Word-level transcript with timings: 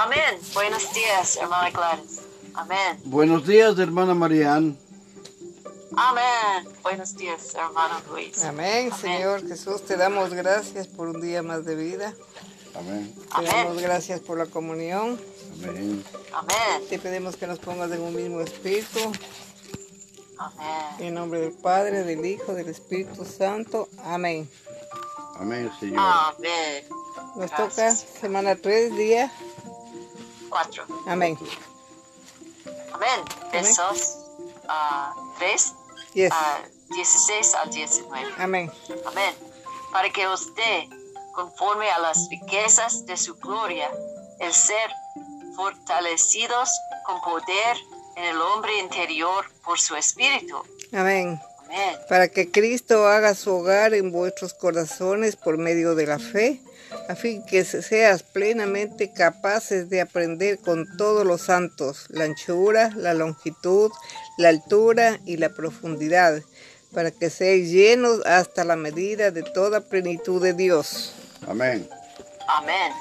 Amén. 0.00 0.38
Buenos 0.54 0.92
días, 0.94 1.36
hermana 1.38 1.70
Gladys. 1.70 2.20
Amén. 2.54 3.00
Buenos 3.04 3.44
días, 3.44 3.76
hermana 3.80 4.14
Marianne. 4.14 4.76
Amén. 5.96 6.68
Buenos 6.84 7.16
días, 7.16 7.52
hermano 7.56 8.00
Luis. 8.08 8.44
Amén, 8.44 8.92
Señor 8.92 9.46
Jesús, 9.48 9.84
te 9.84 9.96
damos 9.96 10.32
gracias 10.32 10.86
por 10.86 11.08
un 11.08 11.20
día 11.20 11.42
más 11.42 11.64
de 11.64 11.74
vida. 11.74 12.14
Amén. 12.76 13.12
Te 13.12 13.22
Amén. 13.32 13.50
damos 13.50 13.82
gracias 13.82 14.20
por 14.20 14.38
la 14.38 14.46
comunión. 14.46 15.20
Amén. 15.64 16.04
Amén. 16.32 16.88
Te 16.88 17.00
pedimos 17.00 17.34
que 17.34 17.48
nos 17.48 17.58
pongas 17.58 17.90
en 17.90 18.00
un 18.00 18.14
mismo 18.14 18.40
espíritu. 18.40 19.00
Amén. 20.38 20.86
En 21.00 21.14
nombre 21.14 21.40
del 21.40 21.54
Padre, 21.54 22.04
del 22.04 22.24
Hijo, 22.24 22.54
del 22.54 22.68
Espíritu 22.68 23.24
Santo. 23.24 23.88
Amén. 24.04 24.48
Amén, 25.40 25.72
Señor. 25.80 25.98
Amén. 25.98 26.84
Nos 27.34 27.50
Gracias. 27.50 28.04
toca 28.04 28.20
semana 28.20 28.54
3, 28.54 28.96
día. 28.96 29.32
Cuatro. 30.48 30.84
Amén. 31.06 31.38
Amén. 32.92 33.20
Besos. 33.52 34.16
ah, 34.68 35.14
tres. 35.38 35.72
Yes. 36.14 36.32
ah, 36.32 36.60
16 36.90 37.54
al 37.54 37.70
19. 37.70 38.34
Amén. 38.38 38.72
Amén. 39.06 39.34
Para 39.92 40.10
que 40.10 40.26
usted, 40.26 40.84
conforme 41.32 41.90
a 41.90 41.98
las 41.98 42.28
riquezas 42.30 43.06
de 43.06 43.16
su 43.16 43.34
gloria, 43.36 43.90
el 44.40 44.52
ser 44.52 44.90
fortalecidos 45.54 46.70
con 47.04 47.20
poder 47.20 47.76
en 48.16 48.24
el 48.24 48.40
hombre 48.40 48.78
interior 48.80 49.44
por 49.64 49.78
su 49.78 49.96
espíritu. 49.96 50.56
Amén. 50.92 51.40
Amén. 51.64 51.96
Para 52.08 52.28
que 52.28 52.50
Cristo 52.50 53.06
haga 53.06 53.34
su 53.34 53.54
hogar 53.54 53.92
en 53.92 54.10
vuestros 54.10 54.54
corazones 54.54 55.36
por 55.36 55.58
medio 55.58 55.94
de 55.94 56.06
la 56.06 56.18
fe, 56.18 56.60
a 57.08 57.14
fin 57.14 57.42
que 57.44 57.64
seas 57.64 58.22
plenamente 58.22 59.12
capaces 59.12 59.88
de 59.90 60.00
aprender 60.00 60.58
con 60.58 60.86
todos 60.96 61.26
los 61.26 61.42
santos 61.42 62.06
la 62.10 62.24
anchura, 62.24 62.92
la 62.96 63.14
longitud, 63.14 63.90
la 64.36 64.48
altura 64.48 65.20
y 65.24 65.36
la 65.36 65.50
profundidad, 65.50 66.42
para 66.92 67.10
que 67.10 67.30
seáis 67.30 67.70
llenos 67.70 68.24
hasta 68.26 68.64
la 68.64 68.76
medida 68.76 69.30
de 69.30 69.42
toda 69.42 69.80
plenitud 69.80 70.42
de 70.42 70.54
Dios. 70.54 71.12
Amén. 71.46 71.88
Amén. 72.48 72.92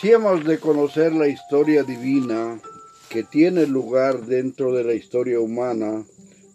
Si 0.00 0.10
hemos 0.10 0.44
de 0.44 0.58
conocer 0.58 1.12
la 1.12 1.28
historia 1.28 1.82
divina 1.82 2.58
que 3.08 3.22
tiene 3.22 3.66
lugar 3.66 4.20
dentro 4.20 4.72
de 4.72 4.84
la 4.84 4.94
historia 4.94 5.40
humana, 5.40 6.04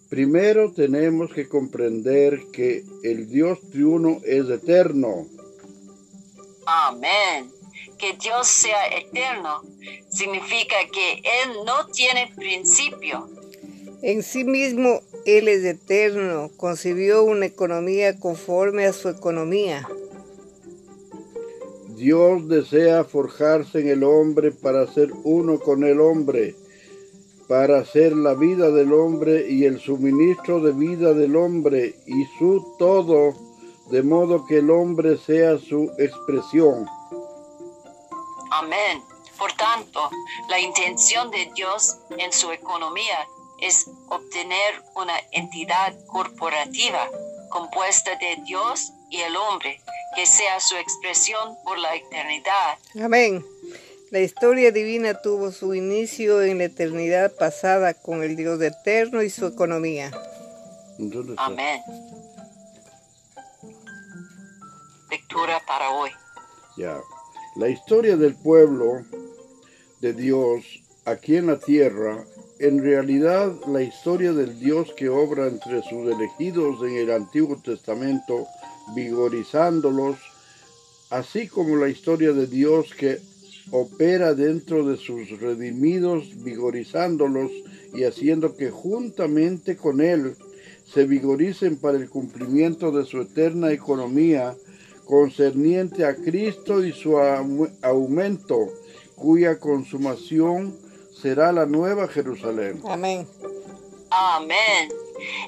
primero 0.10 0.72
tenemos 0.72 1.32
que 1.34 1.48
comprender 1.48 2.40
que 2.54 2.84
el 3.04 3.30
Dios 3.30 3.60
triuno 3.70 4.22
es 4.26 4.50
eterno. 4.50 5.28
Amén. 6.66 7.52
Que 7.98 8.14
Dios 8.14 8.48
sea 8.48 8.88
eterno 8.88 9.62
significa 10.10 10.76
que 10.92 11.14
Él 11.14 11.66
no 11.66 11.88
tiene 11.88 12.32
principio. 12.36 13.30
En 14.02 14.24
sí 14.24 14.44
mismo 14.44 15.02
Él 15.26 15.48
es 15.48 15.64
eterno, 15.64 16.52
concibió 16.58 17.24
una 17.24 17.46
economía 17.46 18.20
conforme 18.20 18.86
a 18.86 18.94
su 18.94 19.10
economía. 19.10 19.88
Dios 21.96 22.50
desea 22.50 23.06
forjarse 23.06 23.80
en 23.80 23.88
el 23.88 24.04
hombre 24.04 24.52
para 24.52 24.86
ser 24.86 25.12
uno 25.24 25.60
con 25.60 25.86
el 25.86 26.02
hombre, 26.02 26.56
para 27.48 27.80
hacer 27.80 28.14
la 28.14 28.34
vida 28.34 28.70
del 28.70 28.92
hombre 28.92 29.50
y 29.50 29.64
el 29.64 29.80
suministro 29.80 30.60
de 30.60 30.74
vida 30.74 31.14
del 31.14 31.38
hombre 31.38 31.96
y 32.06 32.26
su 32.38 32.76
todo, 32.78 33.34
de 33.90 34.04
modo 34.04 34.46
que 34.46 34.60
el 34.60 34.70
hombre 34.70 35.18
sea 35.18 35.58
su 35.58 35.92
expresión. 35.98 36.88
Amén. 38.52 39.04
Por 39.38 39.52
tanto, 39.54 40.10
la 40.50 40.60
intención 40.60 41.30
de 41.30 41.52
Dios 41.56 41.98
en 42.18 42.32
su 42.32 42.52
economía 42.52 43.28
es 43.60 43.90
obtener 44.08 44.84
una 44.96 45.14
entidad 45.32 45.94
corporativa 46.08 47.10
compuesta 47.50 48.12
de 48.16 48.42
Dios 48.44 48.92
y 49.10 49.22
el 49.22 49.36
hombre, 49.36 49.80
que 50.16 50.26
sea 50.26 50.60
su 50.60 50.76
expresión 50.76 51.58
por 51.64 51.78
la 51.78 51.96
eternidad. 51.96 52.78
Amén. 53.02 53.46
La 54.12 54.20
historia 54.20 54.72
divina 54.72 55.22
tuvo 55.22 55.52
su 55.52 55.74
inicio 55.74 56.42
en 56.42 56.58
la 56.60 56.66
eternidad 56.66 57.34
pasada 57.34 57.94
con 57.94 58.24
el 58.24 58.36
Dios 58.36 58.62
eterno 58.62 59.22
y 59.22 59.30
su 59.30 59.46
economía. 59.46 60.12
Amén. 61.38 61.82
Lectura 65.16 65.62
para 65.66 65.92
hoy. 65.92 66.10
ya. 66.76 67.00
La 67.56 67.70
historia 67.70 68.18
del 68.18 68.36
pueblo 68.36 69.06
de 70.02 70.12
Dios 70.12 70.66
aquí 71.06 71.38
en 71.38 71.48
la 71.48 71.58
tierra, 71.58 72.26
en 72.60 72.84
realidad 72.84 73.54
la 73.66 73.82
historia 73.82 74.34
del 74.34 74.60
Dios 74.60 74.92
que 74.98 75.08
obra 75.08 75.48
entre 75.48 75.82
sus 75.84 76.14
elegidos 76.14 76.82
en 76.84 76.98
el 76.98 77.12
Antiguo 77.12 77.56
Testamento, 77.64 78.46
vigorizándolos, 78.94 80.18
así 81.12 81.48
como 81.48 81.78
la 81.78 81.88
historia 81.88 82.34
de 82.34 82.48
Dios 82.48 82.94
que 82.94 83.18
opera 83.72 84.34
dentro 84.34 84.86
de 84.86 84.98
sus 84.98 85.30
redimidos, 85.40 86.44
vigorizándolos 86.44 87.52
y 87.94 88.04
haciendo 88.04 88.58
que 88.58 88.70
juntamente 88.70 89.78
con 89.78 90.02
Él 90.02 90.36
se 90.84 91.06
vigoricen 91.06 91.78
para 91.78 91.98
el 91.98 92.10
cumplimiento 92.10 92.92
de 92.92 93.06
su 93.06 93.22
eterna 93.22 93.72
economía 93.72 94.58
concerniente 95.06 96.06
a 96.06 96.16
Cristo 96.16 96.84
y 96.84 96.92
su 96.92 97.12
au- 97.18 97.72
aumento, 97.82 98.58
cuya 99.16 99.60
consumación 99.60 100.78
será 101.22 101.52
la 101.52 101.66
nueva 101.66 102.08
Jerusalén. 102.08 102.82
Amén. 102.88 103.28
Amén. 104.10 104.90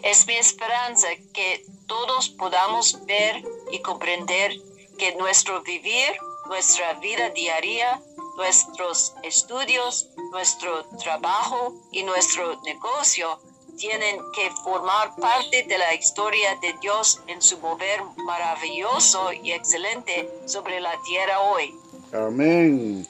Es 0.04 0.26
mi 0.28 0.36
esperanza 0.36 1.08
que 1.34 1.66
todos 1.88 2.30
podamos 2.30 3.06
ver 3.06 3.44
y 3.72 3.80
comprender 3.82 4.52
que 4.98 5.16
nuestro 5.16 5.62
vivir, 5.64 6.08
nuestra 6.48 6.94
vida 7.00 7.30
diaria, 7.32 8.02
nuestros 8.38 9.14
estudios, 9.24 10.10
nuestro 10.32 10.86
trabajo 11.04 11.74
y 11.92 12.04
nuestro 12.04 12.60
negocio 12.64 13.40
tienen 13.78 14.18
que 14.34 14.50
formar 14.64 15.16
parte 15.16 15.64
de 15.64 15.78
la 15.78 15.94
historia 15.94 16.50
de 16.62 16.74
Dios 16.82 17.22
en 17.28 17.42
su 17.42 17.58
mover 17.60 18.02
maravilloso 18.18 19.32
y 19.32 19.52
excelente 19.52 20.30
sobre 20.46 20.80
la 20.80 20.94
tierra 21.06 21.40
hoy. 21.40 21.74
Amén. 22.12 23.08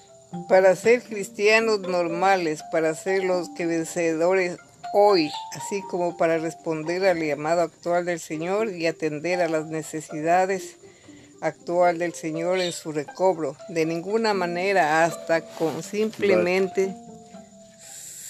Para 0.50 0.76
ser 0.76 1.04
cristianos 1.04 1.80
normales, 1.80 2.62
para 2.72 2.94
ser 2.94 3.24
los 3.24 3.50
que 3.56 3.66
vencedores 3.66 4.58
hoy, 4.94 5.32
así 5.56 5.82
como 5.90 6.18
para 6.18 6.38
responder 6.38 7.06
al 7.06 7.20
llamado 7.20 7.62
actual 7.62 8.06
del 8.06 8.20
Señor 8.20 8.70
y 8.70 8.88
atender 8.88 9.42
a 9.42 9.48
las 9.48 9.68
necesidades 9.68 10.76
actual 11.42 12.00
del 12.00 12.14
Señor 12.14 12.60
en 12.60 12.72
su 12.72 12.92
recobro. 12.92 13.56
De 13.70 13.86
ninguna 13.86 14.34
manera 14.34 15.06
hasta 15.06 15.42
con 15.42 15.82
simplemente 15.84 16.94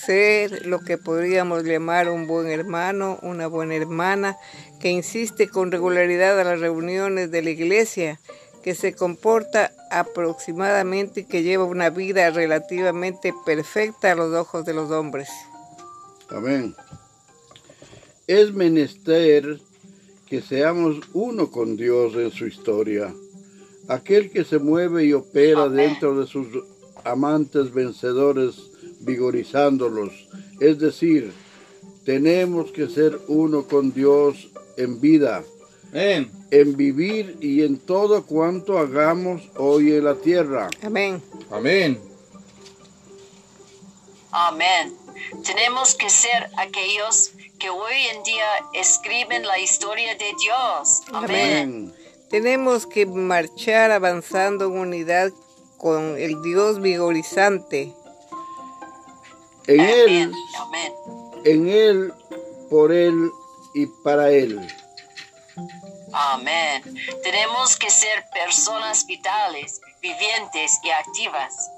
ser 0.08 0.66
lo 0.66 0.80
que 0.80 0.98
podríamos 0.98 1.64
llamar 1.64 2.10
un 2.10 2.28
buen 2.28 2.48
hermano, 2.48 3.20
una 3.24 3.48
buena 3.48 3.76
hermana, 3.76 4.38
que 4.80 4.90
insiste 4.90 5.50
con 5.50 5.70
regularidad 5.70 6.40
a 6.40 6.46
las 6.46 6.62
reuniones 6.62 7.30
de 7.30 7.42
la 7.42 7.50
iglesia, 7.50 8.18
que 8.64 8.74
se 8.74 8.94
comporta 8.94 9.74
aproximadamente 9.92 11.22
y 11.22 11.24
que 11.26 11.44
lleva 11.44 11.66
una 11.66 11.90
vida 11.90 12.30
relativamente 12.30 13.34
perfecta 13.46 14.14
a 14.14 14.16
los 14.16 14.34
ojos 14.34 14.64
de 14.64 14.74
los 14.74 14.92
hombres. 14.92 15.28
Amén. 16.30 16.74
Es 18.28 18.54
menester 18.54 19.60
que 20.26 20.42
seamos 20.42 21.02
uno 21.12 21.52
con 21.52 21.76
Dios 21.76 22.16
en 22.16 22.32
su 22.32 22.48
historia. 22.48 23.14
Aquel 23.90 24.32
que 24.32 24.46
se 24.46 24.58
mueve 24.58 25.04
y 25.04 25.12
opera 25.12 25.64
Amén. 25.64 25.76
dentro 25.76 26.18
de 26.18 26.26
sus 26.28 26.48
amantes 27.04 27.74
vencedores, 27.74 28.56
vigorizándolos. 29.00 30.28
Es 30.60 30.80
decir, 30.80 31.34
tenemos 32.06 32.72
que 32.72 32.88
ser 32.88 33.20
uno 33.28 33.68
con 33.68 33.94
Dios 33.94 34.50
en 34.78 35.02
vida, 35.02 35.44
Amén. 35.90 36.32
en 36.52 36.78
vivir 36.78 37.38
y 37.42 37.64
en 37.64 37.78
todo 37.80 38.26
cuanto 38.26 38.78
hagamos 38.78 39.42
hoy 39.58 39.94
en 39.94 40.06
la 40.06 40.16
tierra. 40.16 40.70
Amén. 40.82 41.22
Amén. 41.52 42.00
Amén. 44.32 44.96
Tenemos 45.46 45.96
que 45.96 46.10
ser 46.10 46.50
aquellos 46.58 47.32
que 47.60 47.70
hoy 47.70 47.96
en 48.16 48.24
día 48.24 48.46
escriben 48.74 49.46
la 49.46 49.60
historia 49.60 50.14
de 50.16 50.32
Dios. 50.40 51.02
Amén. 51.12 51.24
Amén. 51.24 51.94
Tenemos 52.30 52.86
que 52.86 53.06
marchar 53.06 53.92
avanzando 53.92 54.66
en 54.66 54.78
unidad 54.78 55.32
con 55.78 56.18
el 56.18 56.42
Dios 56.42 56.82
vigorizante. 56.82 57.94
En 59.68 59.82
Amén. 59.82 60.10
Él, 60.10 60.34
Amén. 60.60 60.94
en 61.46 61.68
Él, 61.68 62.14
por 62.70 62.92
Él 62.92 63.30
y 63.74 63.86
para 64.04 64.32
Él. 64.32 64.66
Amén. 66.14 66.84
Tenemos 67.24 67.76
que 67.78 67.90
ser 67.90 68.26
personas 68.34 69.06
vitales, 69.06 69.82
vivientes 70.02 70.80
y 70.84 70.90
activas. 70.90 71.70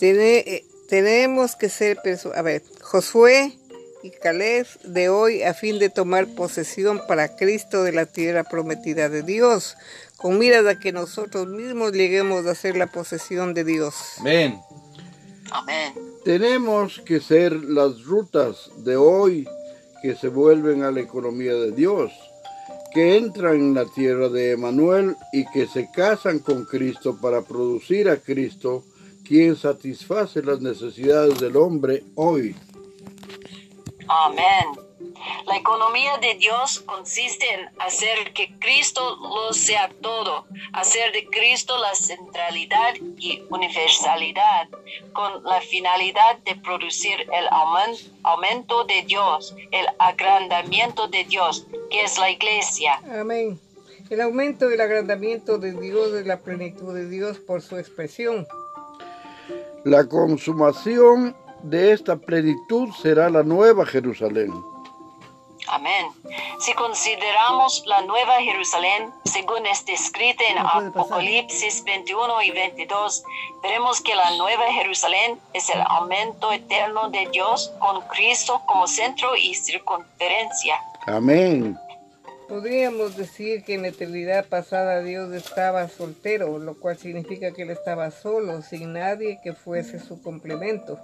eh, 0.00 0.64
tenemos 0.88 1.56
que 1.56 1.68
ser, 1.68 1.98
a 2.34 2.42
ver, 2.42 2.62
Josué 2.80 3.58
y 4.02 4.10
Caleb 4.10 4.66
de 4.84 5.08
hoy 5.08 5.42
a 5.42 5.52
fin 5.52 5.78
de 5.78 5.90
tomar 5.90 6.26
posesión 6.28 7.02
para 7.06 7.36
Cristo 7.36 7.82
de 7.82 7.92
la 7.92 8.06
tierra 8.06 8.44
prometida 8.44 9.08
de 9.08 9.22
Dios, 9.22 9.76
con 10.16 10.38
miras 10.38 10.66
a 10.66 10.78
que 10.78 10.92
nosotros 10.92 11.48
mismos 11.48 11.92
lleguemos 11.92 12.46
a 12.46 12.54
ser 12.54 12.76
la 12.76 12.86
posesión 12.86 13.52
de 13.52 13.64
Dios. 13.64 13.94
Amén. 14.18 14.60
Amén. 15.50 16.09
Tenemos 16.24 17.00
que 17.00 17.20
ser 17.20 17.52
las 17.64 18.04
rutas 18.04 18.70
de 18.84 18.96
hoy 18.96 19.48
que 20.02 20.14
se 20.14 20.28
vuelven 20.28 20.82
a 20.82 20.90
la 20.90 21.00
economía 21.00 21.54
de 21.54 21.72
Dios, 21.72 22.12
que 22.92 23.16
entran 23.16 23.56
en 23.56 23.74
la 23.74 23.86
tierra 23.86 24.28
de 24.28 24.52
Emanuel 24.52 25.16
y 25.32 25.46
que 25.46 25.66
se 25.66 25.90
casan 25.90 26.40
con 26.40 26.66
Cristo 26.66 27.18
para 27.20 27.42
producir 27.42 28.08
a 28.10 28.18
Cristo, 28.18 28.84
quien 29.24 29.56
satisface 29.56 30.42
las 30.42 30.60
necesidades 30.60 31.40
del 31.40 31.56
hombre 31.56 32.04
hoy. 32.16 32.54
Amén. 34.06 34.89
La 35.46 35.56
economía 35.56 36.18
de 36.18 36.34
Dios 36.34 36.80
consiste 36.80 37.46
en 37.52 37.68
hacer 37.78 38.32
que 38.32 38.58
Cristo 38.58 39.16
lo 39.16 39.52
sea 39.52 39.90
todo, 40.00 40.46
hacer 40.72 41.12
de 41.12 41.26
Cristo 41.26 41.76
la 41.78 41.94
centralidad 41.94 42.94
y 43.18 43.42
universalidad, 43.50 44.68
con 45.12 45.42
la 45.44 45.60
finalidad 45.60 46.38
de 46.44 46.56
producir 46.56 47.20
el 47.20 47.46
aumento 48.22 48.84
de 48.84 49.02
Dios, 49.02 49.54
el 49.70 49.86
agrandamiento 49.98 51.08
de 51.08 51.24
Dios, 51.24 51.66
que 51.90 52.02
es 52.02 52.18
la 52.18 52.30
iglesia. 52.30 53.00
Amén. 53.18 53.60
El 54.08 54.20
aumento 54.20 54.70
y 54.70 54.74
el 54.74 54.80
agrandamiento 54.80 55.58
de 55.58 55.72
Dios 55.72 56.12
es 56.14 56.26
la 56.26 56.40
plenitud 56.40 56.94
de 56.94 57.08
Dios 57.08 57.38
por 57.38 57.62
su 57.62 57.76
expresión. 57.76 58.46
La 59.84 60.08
consumación 60.08 61.36
de 61.62 61.92
esta 61.92 62.16
plenitud 62.16 62.88
será 63.00 63.30
la 63.30 63.42
nueva 63.42 63.86
Jerusalén. 63.86 64.52
Amén. 65.70 66.06
Si 66.58 66.72
consideramos 66.74 67.84
la 67.86 68.02
nueva 68.02 68.40
Jerusalén, 68.40 69.10
según 69.24 69.64
está 69.66 69.92
escrito 69.92 70.42
en 70.50 70.58
Apocalipsis 70.58 71.84
21 71.84 72.42
y 72.42 72.50
22, 72.50 73.22
veremos 73.62 74.00
que 74.00 74.14
la 74.16 74.36
nueva 74.36 74.72
Jerusalén 74.72 75.38
es 75.52 75.70
el 75.70 75.80
aumento 75.86 76.52
eterno 76.52 77.08
de 77.10 77.28
Dios 77.30 77.72
con 77.78 78.00
Cristo 78.08 78.60
como 78.66 78.88
centro 78.88 79.36
y 79.36 79.54
circunferencia. 79.54 80.74
Amén. 81.06 81.78
Podríamos 82.48 83.16
decir 83.16 83.62
que 83.62 83.74
en 83.74 83.82
la 83.82 83.88
eternidad 83.88 84.46
pasada 84.46 85.04
Dios 85.04 85.32
estaba 85.32 85.88
soltero, 85.88 86.58
lo 86.58 86.80
cual 86.80 86.98
significa 86.98 87.52
que 87.52 87.62
él 87.62 87.70
estaba 87.70 88.10
solo, 88.10 88.60
sin 88.62 88.94
nadie 88.94 89.38
que 89.40 89.52
fuese 89.52 90.00
su 90.00 90.20
complemento. 90.20 90.98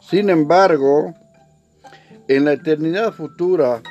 Sin 0.00 0.28
embargo, 0.28 1.14
en 2.28 2.44
la 2.44 2.52
eternidad 2.52 3.12
futura, 3.12 3.82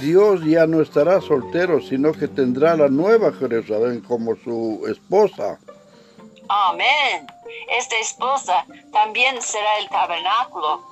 Dios 0.00 0.44
ya 0.44 0.66
no 0.66 0.80
estará 0.80 1.20
soltero, 1.20 1.80
sino 1.80 2.12
que 2.12 2.28
tendrá 2.28 2.76
la 2.76 2.88
nueva 2.88 3.32
Jerusalén 3.32 4.00
como 4.00 4.36
su 4.36 4.84
esposa. 4.88 5.58
Amén. 6.48 7.26
Esta 7.76 7.96
esposa 7.98 8.64
también 8.92 9.40
será 9.42 9.78
el 9.80 9.88
tabernáculo. 9.88 10.82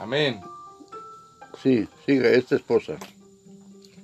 Amén. 0.00 0.40
Sí, 1.62 1.88
sigue, 2.06 2.36
esta 2.36 2.56
esposa. 2.56 2.94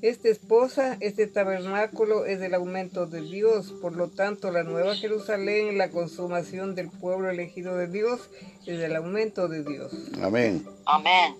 Esta 0.00 0.29
esposa, 0.29 0.97
este 1.00 1.27
tabernáculo 1.27 2.25
es 2.25 2.41
el 2.41 2.55
aumento 2.55 3.06
de 3.06 3.21
Dios, 3.21 3.73
por 3.81 3.97
lo 3.97 4.09
tanto 4.09 4.53
la 4.53 4.62
nueva 4.62 4.95
Jerusalén, 4.95 5.77
la 5.77 5.91
consumación 5.91 6.77
del 6.77 6.89
pueblo 6.89 7.29
elegido 7.29 7.77
de 7.77 7.89
Dios, 7.89 8.31
es 8.65 8.81
el 8.81 8.95
aumento 8.95 9.49
de 9.49 9.65
Dios. 9.65 9.93
Amén. 10.23 10.65
Amén. 10.85 11.35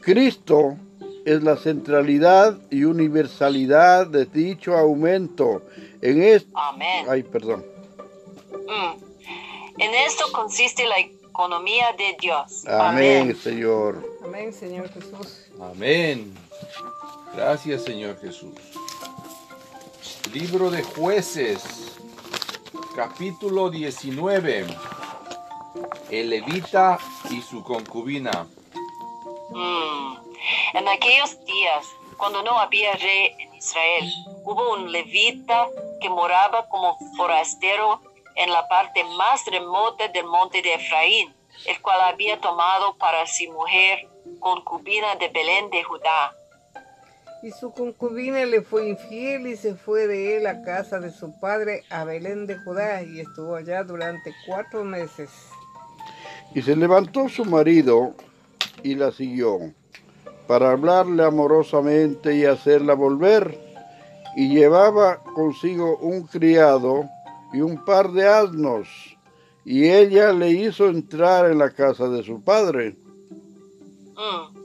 Cristo 0.00 0.76
es 1.24 1.42
la 1.42 1.56
centralidad 1.56 2.56
y 2.70 2.84
universalidad 2.84 4.06
de 4.06 4.26
dicho 4.26 4.76
aumento. 4.76 5.62
En 6.00 6.22
esto, 6.22 6.50
Amén. 6.54 7.06
ay, 7.08 7.24
perdón. 7.24 7.64
Mm. 8.52 9.80
En 9.80 9.94
esto 10.06 10.24
consiste 10.32 10.86
la 10.86 11.00
economía 11.00 11.86
de 11.98 12.16
Dios. 12.20 12.64
Amén, 12.66 13.34
Señor. 13.34 14.08
Amén, 14.24 14.52
Señor 14.52 14.88
Jesús. 14.90 15.46
Amén. 15.60 16.32
Gracias, 17.34 17.84
Señor 17.84 18.20
Jesús. 18.20 18.54
Libro 20.34 20.70
de 20.70 20.82
jueces, 20.82 21.98
capítulo 22.94 23.70
19. 23.70 24.66
El 26.10 26.28
levita 26.28 26.98
y 27.30 27.40
su 27.40 27.64
concubina. 27.64 28.46
Mm. 29.50 30.16
En 30.74 30.88
aquellos 30.88 31.42
días, 31.46 31.86
cuando 32.18 32.42
no 32.42 32.58
había 32.58 32.92
rey 32.96 33.34
en 33.38 33.54
Israel, 33.54 34.12
hubo 34.44 34.74
un 34.74 34.92
levita 34.92 35.68
que 36.02 36.10
moraba 36.10 36.68
como 36.68 36.98
forastero 37.16 38.02
en 38.34 38.50
la 38.50 38.68
parte 38.68 39.04
más 39.04 39.46
remota 39.46 40.06
del 40.08 40.26
monte 40.26 40.60
de 40.60 40.74
Efraín, 40.74 41.34
el 41.64 41.80
cual 41.80 42.00
había 42.02 42.38
tomado 42.42 42.94
para 42.98 43.26
sí 43.26 43.48
mujer 43.48 44.06
concubina 44.38 45.14
de 45.16 45.28
Belén 45.28 45.70
de 45.70 45.82
Judá 45.82 46.34
y 47.42 47.50
su 47.50 47.72
concubina 47.72 48.44
le 48.44 48.62
fue 48.62 48.88
infiel 48.88 49.48
y 49.48 49.56
se 49.56 49.74
fue 49.74 50.06
de 50.06 50.36
él 50.36 50.46
a 50.46 50.62
casa 50.62 51.00
de 51.00 51.10
su 51.10 51.38
padre 51.40 51.82
a 51.90 52.04
Belén 52.04 52.46
de 52.46 52.56
Judá 52.56 53.02
y 53.02 53.20
estuvo 53.20 53.56
allá 53.56 53.82
durante 53.82 54.32
cuatro 54.46 54.84
meses. 54.84 55.30
Y 56.54 56.62
se 56.62 56.76
levantó 56.76 57.28
su 57.28 57.44
marido 57.44 58.14
y 58.84 58.94
la 58.94 59.10
siguió 59.10 59.58
para 60.46 60.72
hablarle 60.72 61.24
amorosamente 61.24 62.36
y 62.36 62.44
hacerla 62.44 62.94
volver. 62.94 63.58
Y 64.36 64.48
llevaba 64.48 65.22
consigo 65.34 65.96
un 65.98 66.22
criado 66.22 67.08
y 67.52 67.60
un 67.60 67.84
par 67.84 68.12
de 68.12 68.26
asnos. 68.26 68.88
Y 69.64 69.88
ella 69.88 70.32
le 70.32 70.50
hizo 70.50 70.88
entrar 70.88 71.50
en 71.50 71.58
la 71.58 71.70
casa 71.70 72.08
de 72.08 72.22
su 72.22 72.40
padre. 72.42 72.96
Mm. 74.14 74.61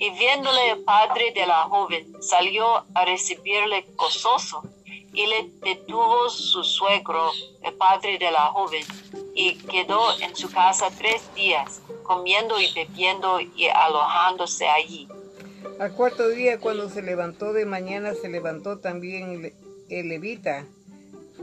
Y 0.00 0.08
viéndole 0.18 0.70
el 0.70 0.82
padre 0.82 1.30
de 1.34 1.46
la 1.46 1.64
joven, 1.64 2.10
salió 2.22 2.86
a 2.94 3.04
recibirle 3.04 3.84
gozoso 3.96 4.62
y 5.12 5.26
le 5.26 5.50
detuvo 5.60 6.30
su 6.30 6.64
suegro, 6.64 7.30
el 7.62 7.74
padre 7.74 8.16
de 8.16 8.30
la 8.30 8.46
joven, 8.46 8.82
y 9.34 9.56
quedó 9.56 10.18
en 10.20 10.34
su 10.34 10.50
casa 10.50 10.88
tres 10.96 11.22
días, 11.34 11.82
comiendo 12.02 12.58
y 12.58 12.72
bebiendo 12.72 13.40
y 13.40 13.68
alojándose 13.68 14.66
allí. 14.66 15.06
Al 15.78 15.92
cuarto 15.92 16.30
día, 16.30 16.58
cuando 16.58 16.88
se 16.88 17.02
levantó 17.02 17.52
de 17.52 17.66
mañana, 17.66 18.14
se 18.14 18.30
levantó 18.30 18.78
también 18.78 19.54
el 19.90 20.08
levita 20.08 20.64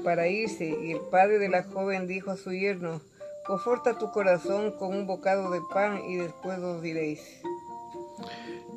para 0.03 0.29
irse, 0.29 0.75
y 0.81 0.93
el 0.93 1.01
padre 1.11 1.37
de 1.37 1.49
la 1.49 1.61
joven 1.61 2.07
dijo 2.07 2.31
a 2.31 2.37
su 2.37 2.51
yerno, 2.53 3.01
conforta 3.45 3.99
tu 3.99 4.11
corazón 4.11 4.71
con 4.71 4.97
un 4.97 5.05
bocado 5.05 5.51
de 5.51 5.61
pan 5.71 6.01
y 6.09 6.15
después 6.15 6.57
os 6.57 6.81
diréis. 6.81 7.21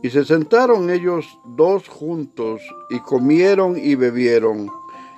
Y 0.03 0.11
se 0.11 0.25
sentaron 0.25 0.91
ellos 0.91 1.27
dos 1.45 1.89
juntos 1.89 2.63
y 2.89 3.01
comieron 3.01 3.77
y 3.77 3.95
bebieron. 3.95 4.71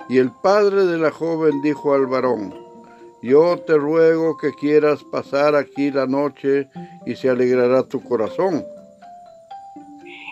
Y 0.09 0.17
el 0.17 0.31
padre 0.31 0.85
de 0.85 0.97
la 0.97 1.11
joven 1.11 1.61
dijo 1.61 1.93
al 1.93 2.07
varón, 2.07 2.53
yo 3.21 3.57
te 3.59 3.77
ruego 3.77 4.35
que 4.35 4.53
quieras 4.53 5.01
pasar 5.05 5.55
aquí 5.55 5.89
la 5.91 6.05
noche 6.05 6.67
y 7.05 7.15
se 7.15 7.29
alegrará 7.29 7.87
tu 7.87 8.03
corazón. 8.03 8.65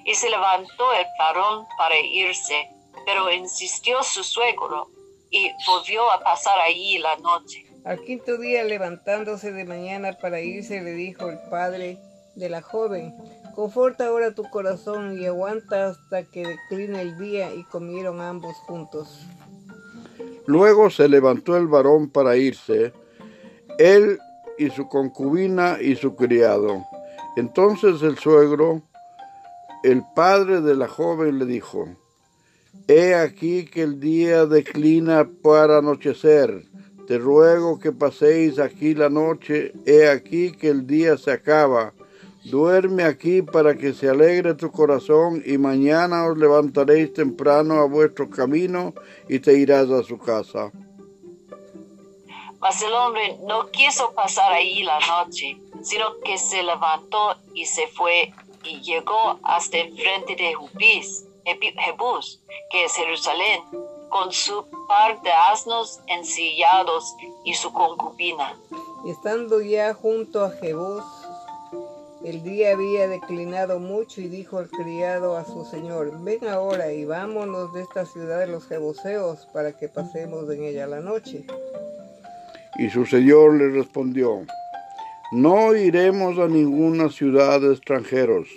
Y 0.05 0.13
se 0.13 0.29
levantó 0.29 0.91
el 0.93 1.05
varón 1.17 1.65
para 1.77 1.97
irse, 1.99 2.69
pero 3.05 3.31
insistió 3.31 4.03
su 4.03 4.25
suegro 4.25 4.89
y 5.29 5.49
volvió 5.65 6.11
a 6.11 6.19
pasar 6.19 6.59
allí 6.59 6.97
la 6.97 7.15
noche. 7.17 7.65
Al 7.85 8.01
quinto 8.01 8.37
día, 8.37 8.65
levantándose 8.65 9.53
de 9.53 9.63
mañana 9.63 10.11
para 10.21 10.41
irse, 10.41 10.81
le 10.81 10.91
dijo 10.91 11.29
el 11.29 11.39
padre 11.49 11.97
de 12.35 12.49
la 12.49 12.61
joven, 12.61 13.15
Conforta 13.55 14.07
ahora 14.07 14.33
tu 14.33 14.43
corazón 14.49 15.17
y 15.19 15.25
aguanta 15.25 15.89
hasta 15.89 16.23
que 16.23 16.47
decline 16.47 17.01
el 17.01 17.17
día 17.17 17.53
y 17.53 17.63
comieron 17.65 18.21
ambos 18.21 18.55
juntos. 18.65 19.27
Luego 20.45 20.89
se 20.89 21.09
levantó 21.09 21.57
el 21.57 21.67
varón 21.67 22.09
para 22.09 22.37
irse, 22.37 22.93
él 23.77 24.19
y 24.57 24.69
su 24.69 24.87
concubina 24.87 25.77
y 25.81 25.95
su 25.95 26.15
criado. 26.15 26.85
Entonces 27.35 28.01
el 28.01 28.17
suegro, 28.17 28.83
el 29.83 30.03
padre 30.15 30.61
de 30.61 30.75
la 30.75 30.87
joven, 30.87 31.39
le 31.39 31.45
dijo, 31.45 31.87
He 32.87 33.15
aquí 33.15 33.65
que 33.65 33.83
el 33.83 33.99
día 33.99 34.45
declina 34.45 35.29
para 35.41 35.79
anochecer. 35.79 36.65
Te 37.07 37.17
ruego 37.17 37.79
que 37.79 37.91
paséis 37.91 38.59
aquí 38.59 38.95
la 38.95 39.09
noche. 39.09 39.73
He 39.85 40.07
aquí 40.07 40.51
que 40.51 40.69
el 40.69 40.87
día 40.87 41.17
se 41.17 41.31
acaba 41.31 41.93
Duerme 42.43 43.03
aquí 43.03 43.43
para 43.43 43.75
que 43.75 43.93
se 43.93 44.09
alegre 44.09 44.55
tu 44.55 44.71
corazón 44.71 45.43
y 45.45 45.57
mañana 45.59 46.25
os 46.25 46.37
levantaréis 46.37 47.13
temprano 47.13 47.75
a 47.75 47.85
vuestro 47.85 48.29
camino 48.29 48.93
y 49.29 49.39
te 49.39 49.53
irás 49.53 49.89
a 49.91 50.01
su 50.01 50.17
casa. 50.17 50.71
Mas 52.59 52.81
el 52.81 52.93
hombre 52.93 53.37
no 53.47 53.69
quiso 53.69 54.13
pasar 54.13 54.51
ahí 54.53 54.83
la 54.83 54.99
noche, 54.99 55.59
sino 55.81 56.19
que 56.23 56.37
se 56.37 56.63
levantó 56.63 57.35
y 57.53 57.65
se 57.65 57.87
fue 57.87 58.33
y 58.63 58.81
llegó 58.81 59.39
hasta 59.43 59.77
enfrente 59.77 60.35
de 60.35 60.53
Jubís, 60.53 61.25
Jebús, 61.45 62.41
que 62.69 62.85
es 62.85 62.93
Jerusalén, 62.93 63.61
con 64.09 64.31
su 64.31 64.65
par 64.87 65.21
de 65.21 65.31
asnos 65.31 65.99
ensillados 66.07 67.15
y 67.43 67.53
su 67.53 67.71
concubina. 67.71 68.55
Y 69.05 69.11
estando 69.11 69.61
ya 69.61 69.93
junto 69.93 70.43
a 70.43 70.51
Jebús, 70.51 71.03
el 72.23 72.43
día 72.43 72.73
había 72.73 73.07
declinado 73.07 73.79
mucho 73.79 74.21
y 74.21 74.27
dijo 74.27 74.59
el 74.59 74.69
criado 74.69 75.37
a 75.37 75.45
su 75.45 75.65
señor, 75.65 76.23
ven 76.23 76.47
ahora 76.47 76.91
y 76.93 77.05
vámonos 77.05 77.73
de 77.73 77.81
esta 77.81 78.05
ciudad 78.05 78.39
de 78.39 78.47
los 78.47 78.67
jebuseos 78.67 79.47
para 79.53 79.71
que 79.73 79.89
pasemos 79.89 80.49
en 80.49 80.63
ella 80.63 80.87
la 80.87 80.99
noche. 80.99 81.45
Y 82.77 82.89
su 82.89 83.05
señor 83.05 83.55
le 83.55 83.69
respondió, 83.69 84.45
no 85.31 85.75
iremos 85.75 86.37
a 86.37 86.47
ninguna 86.47 87.09
ciudad 87.09 87.61
de 87.61 87.73
extranjeros 87.73 88.47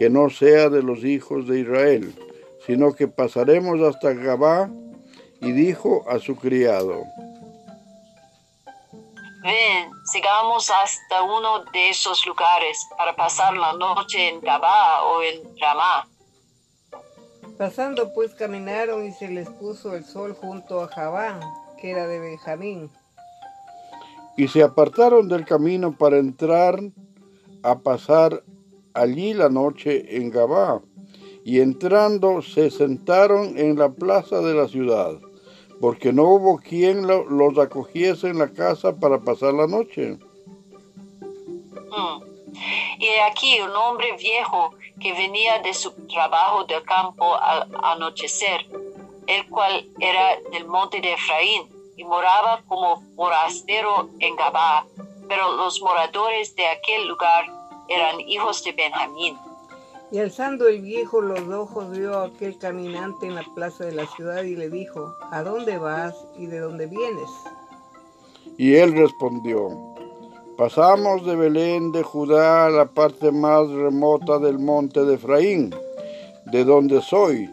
que 0.00 0.08
no 0.08 0.30
sea 0.30 0.70
de 0.70 0.82
los 0.82 1.04
hijos 1.04 1.46
de 1.46 1.60
Israel, 1.60 2.14
sino 2.66 2.94
que 2.94 3.06
pasaremos 3.06 3.80
hasta 3.82 4.14
Gabá. 4.14 4.70
Y 5.42 5.52
dijo 5.52 6.04
a 6.08 6.18
su 6.18 6.36
criado, 6.36 7.04
Ven, 9.42 9.90
sigamos 10.04 10.70
hasta 10.70 11.22
uno 11.22 11.64
de 11.72 11.88
esos 11.88 12.26
lugares 12.26 12.86
para 12.98 13.16
pasar 13.16 13.56
la 13.56 13.72
noche 13.72 14.28
en 14.28 14.40
Gabá 14.40 15.02
o 15.04 15.22
en 15.22 15.40
Ramá. 15.58 16.06
Pasando 17.56 18.12
pues 18.12 18.34
caminaron 18.34 19.06
y 19.06 19.12
se 19.12 19.28
les 19.28 19.48
puso 19.48 19.94
el 19.94 20.04
sol 20.04 20.36
junto 20.38 20.82
a 20.82 20.88
Jabá, 20.88 21.40
que 21.80 21.90
era 21.90 22.06
de 22.06 22.20
Benjamín. 22.20 22.90
Y 24.36 24.46
se 24.48 24.62
apartaron 24.62 25.26
del 25.28 25.46
camino 25.46 25.96
para 25.96 26.18
entrar 26.18 26.78
a 27.62 27.78
pasar 27.78 28.42
allí 28.92 29.32
la 29.32 29.48
noche 29.48 30.18
en 30.18 30.30
Gabá. 30.30 30.82
Y 31.44 31.60
entrando 31.60 32.42
se 32.42 32.70
sentaron 32.70 33.56
en 33.56 33.78
la 33.78 33.88
plaza 33.88 34.40
de 34.40 34.52
la 34.52 34.68
ciudad 34.68 35.18
porque 35.80 36.12
no 36.12 36.24
hubo 36.24 36.58
quien 36.58 37.06
los 37.06 37.58
acogiese 37.58 38.28
en 38.28 38.38
la 38.38 38.52
casa 38.52 38.94
para 38.94 39.18
pasar 39.18 39.54
la 39.54 39.66
noche. 39.66 40.18
Mm. 41.90 42.22
Y 42.98 43.08
aquí 43.30 43.60
un 43.60 43.74
hombre 43.74 44.14
viejo 44.18 44.74
que 45.00 45.12
venía 45.14 45.60
de 45.60 45.72
su 45.72 45.90
trabajo 46.06 46.64
del 46.64 46.82
campo 46.82 47.34
al 47.36 47.66
anochecer, 47.82 48.66
el 49.26 49.48
cual 49.48 49.88
era 49.98 50.38
del 50.52 50.66
monte 50.66 51.00
de 51.00 51.14
Efraín 51.14 51.66
y 51.96 52.04
moraba 52.04 52.62
como 52.68 53.02
forastero 53.16 54.10
en 54.18 54.36
Gabá, 54.36 54.84
pero 55.28 55.52
los 55.56 55.80
moradores 55.80 56.54
de 56.56 56.66
aquel 56.66 57.08
lugar 57.08 57.46
eran 57.88 58.20
hijos 58.20 58.62
de 58.64 58.72
Benjamín. 58.72 59.38
Y 60.12 60.18
alzando 60.18 60.66
el 60.66 60.80
viejo 60.80 61.20
los 61.20 61.40
ojos 61.48 61.90
vio 61.90 62.18
a 62.18 62.26
aquel 62.26 62.58
caminante 62.58 63.26
en 63.26 63.36
la 63.36 63.44
plaza 63.54 63.84
de 63.84 63.92
la 63.92 64.06
ciudad 64.06 64.42
y 64.42 64.56
le 64.56 64.68
dijo, 64.68 65.14
¿a 65.30 65.42
dónde 65.42 65.78
vas 65.78 66.14
y 66.36 66.46
de 66.46 66.58
dónde 66.58 66.86
vienes? 66.86 67.30
Y 68.58 68.74
él 68.74 68.92
respondió, 68.96 69.70
pasamos 70.58 71.24
de 71.24 71.36
Belén 71.36 71.92
de 71.92 72.02
Judá 72.02 72.66
a 72.66 72.70
la 72.70 72.86
parte 72.86 73.30
más 73.30 73.68
remota 73.70 74.38
del 74.38 74.58
monte 74.58 75.04
de 75.04 75.14
Efraín, 75.14 75.74
de 76.46 76.64
donde 76.64 77.00
soy, 77.02 77.48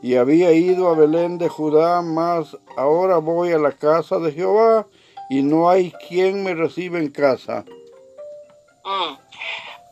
y 0.00 0.14
había 0.14 0.52
ido 0.52 0.88
a 0.88 0.94
Belén 0.94 1.38
de 1.38 1.48
Judá, 1.48 2.02
mas 2.02 2.56
ahora 2.76 3.18
voy 3.18 3.50
a 3.52 3.58
la 3.58 3.72
casa 3.72 4.20
de 4.20 4.30
Jehová 4.30 4.86
y 5.28 5.42
no 5.42 5.68
hay 5.68 5.92
quien 6.08 6.44
me 6.44 6.54
reciba 6.54 7.00
en 7.00 7.10
casa. 7.10 7.64
Mm. 8.84 9.16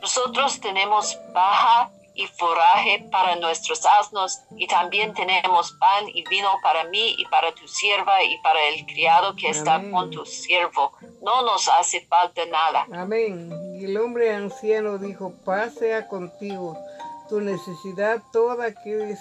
Nosotros 0.00 0.61
tenemos 0.61 1.18
baja 1.33 1.90
y 2.14 2.26
forraje 2.26 3.09
para 3.11 3.37
nuestros 3.37 3.85
asnos, 4.00 4.40
y 4.56 4.66
también 4.66 5.12
tenemos 5.14 5.73
pan 5.73 6.04
y 6.12 6.25
vino 6.28 6.49
para 6.62 6.85
mí 6.85 7.14
y 7.18 7.25
para 7.26 7.52
tu 7.54 7.66
sierva 7.66 8.23
y 8.23 8.38
para 8.38 8.68
el 8.68 8.87
criado 8.87 9.35
que 9.35 9.49
está 9.49 9.83
con 9.90 10.11
tu 10.11 10.25
siervo. 10.25 10.92
No 11.23 11.42
nos 11.42 11.68
hace 11.68 12.06
falta 12.06 12.42
nada. 12.47 12.87
Amén. 12.92 13.50
Y 13.80 13.87
el 13.87 13.97
hombre 13.97 14.33
anciano 14.33 14.99
dijo, 14.99 15.35
pase 15.44 16.06
contigo, 16.09 16.78
tu 17.28 17.40
necesidad 17.40 18.23
toda 18.33 18.73
que 18.73 19.11
es 19.11 19.21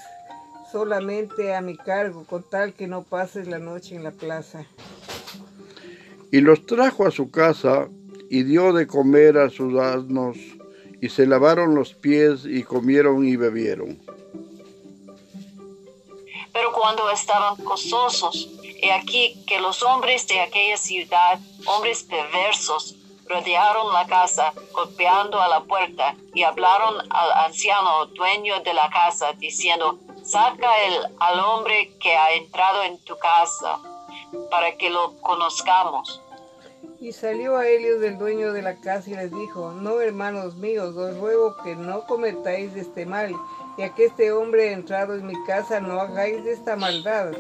solamente 0.72 1.56
a 1.56 1.62
mi 1.62 1.78
cargo, 1.78 2.26
con 2.26 2.48
tal 2.50 2.74
que 2.74 2.88
no 2.88 3.04
pases 3.04 3.48
la 3.48 3.60
noche 3.60 3.96
en 3.96 4.04
la 4.04 4.12
plaza. 4.12 4.66
Y 6.32 6.42
los 6.42 6.66
trajo 6.66 7.06
a 7.06 7.12
su 7.12 7.30
casa 7.32 7.88
y 8.30 8.44
dio 8.44 8.74
de 8.74 8.88
comer 8.88 9.38
a 9.38 9.50
sus 9.50 9.80
asnos 9.80 10.38
y 11.04 11.10
se 11.10 11.26
lavaron 11.26 11.76
los 11.76 11.94
pies 11.94 12.46
y 12.46 12.64
comieron 12.64 13.28
y 13.28 13.36
bebieron. 13.36 14.00
Pero 16.54 16.72
cuando 16.72 17.10
estaban 17.10 17.62
gozosos, 17.62 18.48
he 18.82 18.90
aquí 18.90 19.44
que 19.46 19.60
los 19.60 19.84
hombres 19.84 20.26
de 20.30 20.40
aquella 20.40 20.78
ciudad, 20.78 21.40
hombres 21.66 22.04
perversos, 22.04 22.96
rodearon 23.26 23.92
la 23.92 24.06
casa, 24.08 24.54
golpeando 24.72 25.42
a 25.42 25.50
la 25.50 25.60
puerta, 25.66 26.16
y 26.34 26.44
hablaron 26.44 26.96
al 27.10 27.48
anciano 27.48 28.06
dueño 28.06 28.62
de 28.62 28.74
la 28.74 28.90
casa, 28.90 29.34
diciendo, 29.34 30.00
saca 30.24 30.84
el, 30.86 30.94
al 31.20 31.40
hombre 31.42 31.98
que 32.00 32.16
ha 32.16 32.32
entrado 32.32 32.82
en 32.84 32.98
tu 33.04 33.18
casa, 33.18 33.78
para 34.50 34.78
que 34.78 34.90
lo 34.90 35.20
conozcamos. 35.20 36.23
Y 37.04 37.12
salió 37.12 37.58
a 37.58 37.68
ellos 37.68 38.00
del 38.00 38.18
dueño 38.18 38.54
de 38.54 38.62
la 38.62 38.76
casa 38.76 39.10
y 39.10 39.16
les 39.16 39.30
dijo, 39.30 39.74
no 39.74 40.00
hermanos 40.00 40.56
míos, 40.56 40.96
os 40.96 41.18
ruego 41.18 41.54
que 41.62 41.76
no 41.76 42.06
cometáis 42.06 42.74
este 42.78 43.06
mal, 43.06 43.36
ya 43.78 43.94
que 43.94 44.06
este 44.06 44.32
hombre 44.32 44.70
ha 44.70 44.72
entrado 44.72 45.14
en 45.14 45.28
mi 45.28 45.34
casa, 45.44 45.82
no 45.82 46.00
hagáis 46.00 46.46
esta 46.46 46.78
maldad. 46.78 47.34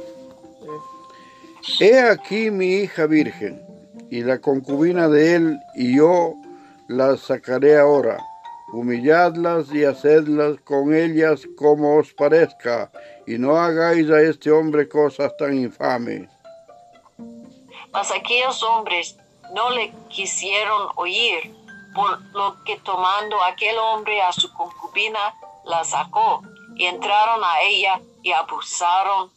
He 1.79 1.97
aquí 1.97 2.51
mi 2.51 2.73
hija 2.73 3.05
virgen, 3.05 3.65
y 4.09 4.19
la 4.19 4.37
concubina 4.39 5.07
de 5.07 5.35
él, 5.35 5.57
y 5.75 5.95
yo 5.95 6.33
las 6.89 7.21
sacaré 7.21 7.79
ahora. 7.79 8.17
Humilladlas 8.73 9.73
y 9.73 9.85
hacedlas 9.85 10.59
con 10.65 10.93
ellas 10.93 11.47
como 11.55 11.99
os 11.99 12.13
parezca, 12.13 12.91
y 13.25 13.37
no 13.37 13.55
hagáis 13.55 14.09
a 14.09 14.21
este 14.23 14.51
hombre 14.51 14.89
cosas 14.89 15.31
tan 15.37 15.57
infames. 15.57 16.27
Mas 17.93 18.11
aquellos 18.11 18.61
hombres 18.63 19.15
no 19.53 19.69
le 19.69 19.93
quisieron 20.09 20.89
oír, 20.95 21.55
por 21.93 22.21
lo 22.33 22.63
que 22.63 22.77
tomando 22.79 23.41
aquel 23.43 23.77
hombre 23.77 24.21
a 24.21 24.31
su 24.33 24.51
concubina, 24.53 25.35
la 25.65 25.83
sacó 25.83 26.41
y 26.75 26.85
entraron 26.85 27.43
a 27.43 27.61
ella 27.61 28.01
y 28.23 28.31
abusaron 28.31 29.29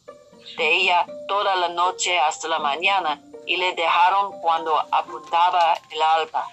de 0.57 0.75
ella 0.75 1.05
toda 1.27 1.55
la 1.55 1.69
noche 1.69 2.17
hasta 2.17 2.47
la 2.47 2.59
mañana 2.59 3.21
y 3.45 3.57
le 3.57 3.75
dejaron 3.75 4.33
cuando 4.41 4.73
apuntaba 4.91 5.73
el 5.91 6.01
alba. 6.01 6.45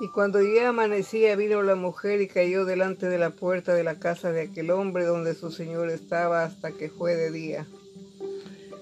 Y 0.00 0.08
cuando 0.08 0.40
ya 0.42 0.70
amanecía 0.70 1.36
vino 1.36 1.62
la 1.62 1.74
mujer 1.74 2.20
y 2.20 2.28
cayó 2.28 2.64
delante 2.64 3.06
de 3.06 3.18
la 3.18 3.30
puerta 3.30 3.74
de 3.74 3.84
la 3.84 3.98
casa 3.98 4.32
de 4.32 4.42
aquel 4.42 4.70
hombre 4.70 5.04
donde 5.04 5.34
su 5.34 5.52
señor 5.52 5.90
estaba 5.90 6.42
hasta 6.42 6.72
que 6.72 6.88
fue 6.88 7.14
de 7.14 7.30
día. 7.30 7.66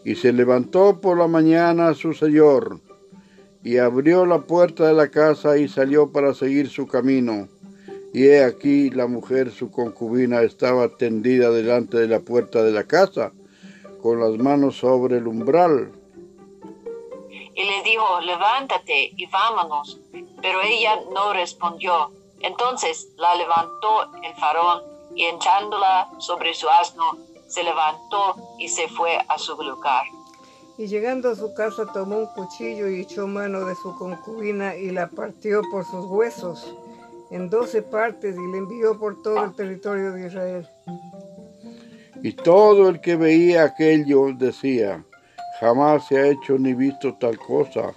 Y 0.05 0.15
se 0.15 0.33
levantó 0.33 1.01
por 1.01 1.19
la 1.19 1.27
mañana 1.27 1.93
su 1.95 2.15
señor 2.15 2.81
y 3.63 3.79
abrió 3.79 4.25
la 4.27 4.41
puerta 4.41 4.87
de 4.87 4.95
la 4.95 5.09
casa 5.09 5.59
y 5.59 5.69
salió 5.69 6.13
para 6.13 6.35
seguir 6.35 6.71
su 6.71 6.87
camino. 6.87 7.49
Y 8.13 8.27
he 8.27 8.45
aquí 8.45 8.91
la 8.91 9.07
mujer, 9.07 9.51
su 9.51 9.71
concubina, 9.71 10.43
estaba 10.43 10.89
tendida 10.89 11.51
delante 11.51 11.99
de 11.99 12.09
la 12.09 12.21
puerta 12.21 12.63
de 12.63 12.73
la 12.73 12.85
casa, 12.85 13.33
con 14.03 14.21
las 14.21 14.39
manos 14.39 14.77
sobre 14.79 15.19
el 15.19 15.27
umbral. 15.27 15.93
Y 17.55 17.65
le 17.65 17.83
dijo, 17.83 18.21
levántate 18.21 19.13
y 19.17 19.27
vámonos. 19.27 20.01
Pero 20.41 20.61
ella 20.63 21.01
no 21.13 21.33
respondió. 21.33 22.13
Entonces 22.41 23.09
la 23.17 23.35
levantó 23.35 24.05
el 24.23 24.33
farón 24.35 24.83
y 25.15 25.25
echándola 25.27 26.09
sobre 26.19 26.55
su 26.55 26.69
asno, 26.69 27.19
se 27.49 27.65
levantó 27.65 28.37
y 28.59 28.69
se 28.69 28.87
fue 28.89 29.19
a 29.29 29.39
su 29.39 29.61
lugar. 29.61 30.05
Y 30.79 30.87
llegando 30.87 31.31
a 31.31 31.35
su 31.35 31.53
casa 31.55 31.87
tomó 31.93 32.19
un 32.19 32.27
cuchillo 32.27 32.89
y 32.89 33.01
echó 33.01 33.27
mano 33.27 33.65
de 33.65 33.75
su 33.75 33.97
concubina 33.97 34.77
y 34.77 34.93
la 34.93 35.09
partió 35.09 35.61
por 35.73 35.85
sus 35.85 36.05
huesos 36.07 36.73
en 37.33 37.51
doce 37.51 37.83
partes 37.83 38.37
y 38.37 38.53
le 38.53 38.59
envió 38.59 38.97
por 38.97 39.21
todo 39.21 39.45
el 39.45 39.57
territorio 39.57 40.13
de 40.13 40.29
Israel. 40.29 40.69
Y 42.23 42.33
todo 42.33 42.89
el 42.89 43.01
que 43.01 43.17
veía 43.17 43.65
aquello 43.65 44.33
decía, 44.33 45.05
jamás 45.59 46.07
se 46.07 46.17
ha 46.17 46.29
hecho 46.29 46.57
ni 46.57 46.75
visto 46.75 47.13
tal 47.15 47.37
cosa, 47.39 47.93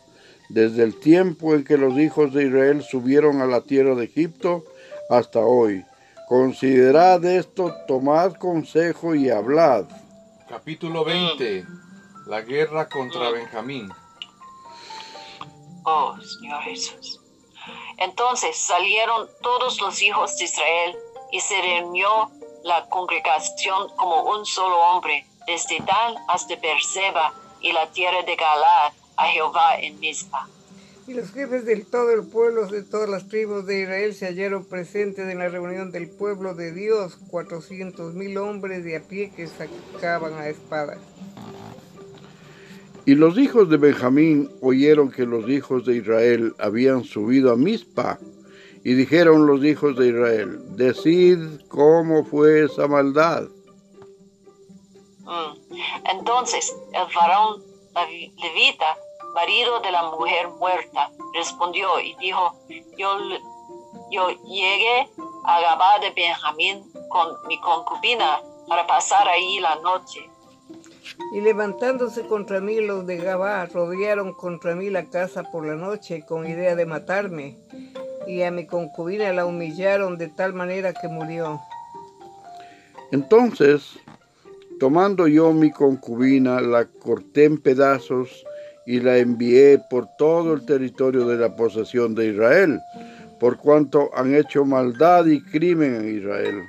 desde 0.49 0.81
el 0.81 0.99
tiempo 0.99 1.53
en 1.53 1.63
que 1.63 1.77
los 1.77 1.95
hijos 1.99 2.33
de 2.33 2.47
Israel 2.47 2.81
subieron 2.81 3.41
a 3.41 3.45
la 3.45 3.61
tierra 3.61 3.93
de 3.93 4.05
Egipto 4.05 4.63
hasta 5.07 5.39
hoy. 5.39 5.85
Considerad 6.27 7.23
esto, 7.25 7.75
tomad 7.87 8.33
consejo 8.33 9.13
y 9.13 9.29
hablad. 9.29 9.85
Capítulo 10.49 11.05
20 11.05 11.90
la 12.25 12.41
guerra 12.41 12.87
contra 12.87 13.31
Benjamín. 13.31 13.91
Oh, 15.83 16.15
Señor 16.21 16.61
Jesús. 16.63 17.19
Entonces 17.97 18.57
salieron 18.57 19.27
todos 19.41 19.79
los 19.81 20.01
hijos 20.01 20.37
de 20.37 20.45
Israel 20.45 20.95
y 21.31 21.39
se 21.39 21.61
reunió 21.61 22.31
la 22.63 22.87
congregación 22.89 23.89
como 23.95 24.23
un 24.23 24.45
solo 24.45 24.77
hombre, 24.77 25.25
desde 25.47 25.79
Dan 25.79 26.15
hasta 26.27 26.55
Berseba 26.55 27.33
y 27.61 27.71
la 27.71 27.91
tierra 27.91 28.21
de 28.23 28.35
Galaad, 28.35 28.93
a 29.17 29.27
Jehová 29.27 29.79
en 29.79 29.99
Mizpa. 29.99 30.47
Y 31.07 31.13
los 31.13 31.31
jefes 31.31 31.65
de 31.65 31.83
todo 31.83 32.11
el 32.11 32.25
pueblo 32.27 32.67
de 32.67 32.83
todas 32.83 33.09
las 33.09 33.27
tribus 33.27 33.65
de 33.65 33.81
Israel 33.81 34.13
se 34.13 34.27
hallaron 34.27 34.65
presentes 34.65 35.27
en 35.27 35.39
la 35.39 35.49
reunión 35.49 35.91
del 35.91 36.09
pueblo 36.09 36.53
de 36.53 36.71
Dios, 36.71 37.17
cuatrocientos 37.29 38.13
mil 38.13 38.37
hombres 38.37 38.83
de 38.83 38.97
a 38.97 39.01
pie 39.01 39.31
que 39.31 39.47
sacaban 39.47 40.35
a 40.35 40.47
espada. 40.47 40.97
Y 43.05 43.15
los 43.15 43.37
hijos 43.37 43.69
de 43.69 43.77
Benjamín 43.77 44.49
oyeron 44.61 45.11
que 45.11 45.25
los 45.25 45.49
hijos 45.49 45.85
de 45.85 45.97
Israel 45.97 46.53
habían 46.59 47.03
subido 47.03 47.51
a 47.51 47.55
Mizpa, 47.55 48.19
y 48.83 48.93
dijeron 48.93 49.45
los 49.45 49.63
hijos 49.63 49.95
de 49.95 50.07
Israel, 50.09 50.59
decid 50.75 51.61
cómo 51.67 52.23
fue 52.25 52.65
esa 52.65 52.87
maldad. 52.87 53.43
Mm. 55.19 55.75
Entonces 56.11 56.75
el 56.93 57.15
varón 57.15 57.63
levita, 58.41 58.97
marido 59.35 59.79
de 59.81 59.91
la 59.91 60.09
mujer 60.09 60.49
muerta, 60.59 61.11
respondió 61.33 61.99
y 61.99 62.15
dijo, 62.15 62.55
yo, 62.97 63.17
yo 64.09 64.29
llegué 64.47 65.09
a 65.45 65.61
Gabá 65.61 65.99
de 65.99 66.09
Benjamín 66.11 66.91
con 67.09 67.35
mi 67.47 67.59
concubina 67.59 68.41
para 68.67 68.87
pasar 68.87 69.27
ahí 69.27 69.59
la 69.59 69.75
noche. 69.75 70.30
Y 71.33 71.41
levantándose 71.41 72.23
contra 72.23 72.59
mí 72.59 72.81
los 72.81 73.05
de 73.07 73.17
Gabá, 73.17 73.65
rodearon 73.65 74.33
contra 74.33 74.75
mí 74.75 74.89
la 74.89 75.05
casa 75.05 75.43
por 75.43 75.65
la 75.65 75.75
noche 75.75 76.23
con 76.27 76.45
idea 76.45 76.75
de 76.75 76.85
matarme. 76.85 77.57
Y 78.27 78.43
a 78.43 78.51
mi 78.51 78.65
concubina 78.65 79.31
la 79.33 79.45
humillaron 79.45 80.17
de 80.17 80.27
tal 80.27 80.53
manera 80.53 80.93
que 80.93 81.07
murió. 81.07 81.59
Entonces, 83.11 83.99
tomando 84.79 85.27
yo 85.27 85.51
mi 85.53 85.71
concubina, 85.71 86.61
la 86.61 86.85
corté 86.85 87.45
en 87.45 87.57
pedazos 87.57 88.45
y 88.85 88.99
la 88.99 89.17
envié 89.17 89.79
por 89.89 90.07
todo 90.17 90.53
el 90.53 90.65
territorio 90.65 91.27
de 91.27 91.37
la 91.37 91.55
posesión 91.55 92.15
de 92.15 92.27
Israel, 92.27 92.79
por 93.39 93.57
cuanto 93.57 94.09
han 94.15 94.33
hecho 94.33 94.65
maldad 94.65 95.25
y 95.25 95.41
crimen 95.41 95.95
en 95.95 96.17
Israel. 96.17 96.61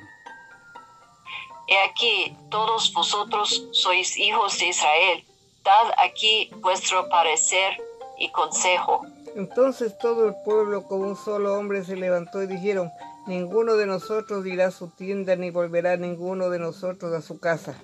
He 1.73 1.79
aquí, 1.89 2.37
todos 2.51 2.93
vosotros 2.93 3.67
sois 3.71 4.19
hijos 4.19 4.59
de 4.59 4.67
Israel, 4.67 5.25
dad 5.65 5.95
aquí 6.07 6.51
vuestro 6.61 7.09
parecer 7.09 7.79
y 8.19 8.31
consejo. 8.31 9.07
Entonces 9.37 9.97
todo 9.97 10.29
el 10.29 10.35
pueblo 10.45 10.83
como 10.83 11.05
un 11.05 11.17
solo 11.17 11.55
hombre 11.55 11.83
se 11.83 11.97
levantó 11.97 12.43
y 12.43 12.47
dijeron, 12.47 12.91
ninguno 13.27 13.77
de 13.77 13.87
nosotros 13.87 14.47
irá 14.47 14.67
a 14.67 14.71
su 14.71 14.89
tienda 14.89 15.35
ni 15.35 15.49
volverá 15.49 15.97
ninguno 15.97 16.51
de 16.51 16.59
nosotros 16.59 17.11
a 17.15 17.23
su 17.23 17.41
casa. 17.41 17.75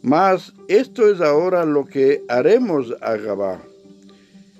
Mas 0.00 0.54
esto 0.68 1.06
es 1.06 1.20
ahora 1.20 1.66
lo 1.66 1.84
que 1.84 2.24
haremos 2.30 2.94
a 3.02 3.16
Gabá. 3.16 3.60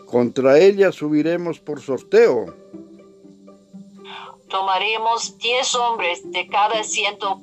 Contra 0.05 0.59
ella 0.59 0.93
subiremos 0.93 1.59
por 1.59 1.81
sorteo 1.81 2.60
tomaremos 4.51 5.39
diez 5.39 5.75
hombres 5.75 6.31
de 6.31 6.47
cada 6.49 6.83
ciento 6.85 7.41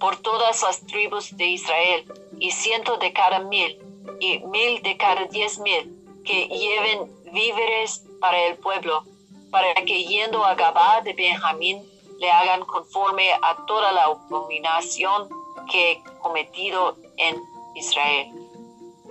por 0.00 0.16
todas 0.16 0.62
las 0.62 0.80
tribus 0.86 1.36
de 1.36 1.46
Israel, 1.46 2.12
y 2.38 2.50
ciento 2.50 2.96
de 2.96 3.12
cada 3.12 3.40
mil, 3.40 3.78
y 4.20 4.38
mil 4.46 4.82
de 4.82 4.96
cada 4.96 5.26
diez 5.26 5.58
mil, 5.58 5.94
que 6.24 6.48
lleven 6.48 7.10
víveres 7.32 8.04
para 8.20 8.38
el 8.46 8.56
pueblo, 8.56 9.04
para 9.50 9.74
que 9.74 10.04
yendo 10.04 10.44
a 10.44 10.54
Gabá 10.54 11.00
de 11.02 11.12
Benjamín 11.12 11.82
le 12.18 12.30
hagan 12.30 12.64
conforme 12.64 13.32
a 13.32 13.64
toda 13.66 13.92
la 13.92 14.04
abominación 14.04 15.28
que 15.70 15.92
he 15.92 16.02
cometido 16.20 16.96
en 17.16 17.36
Israel. 17.74 18.28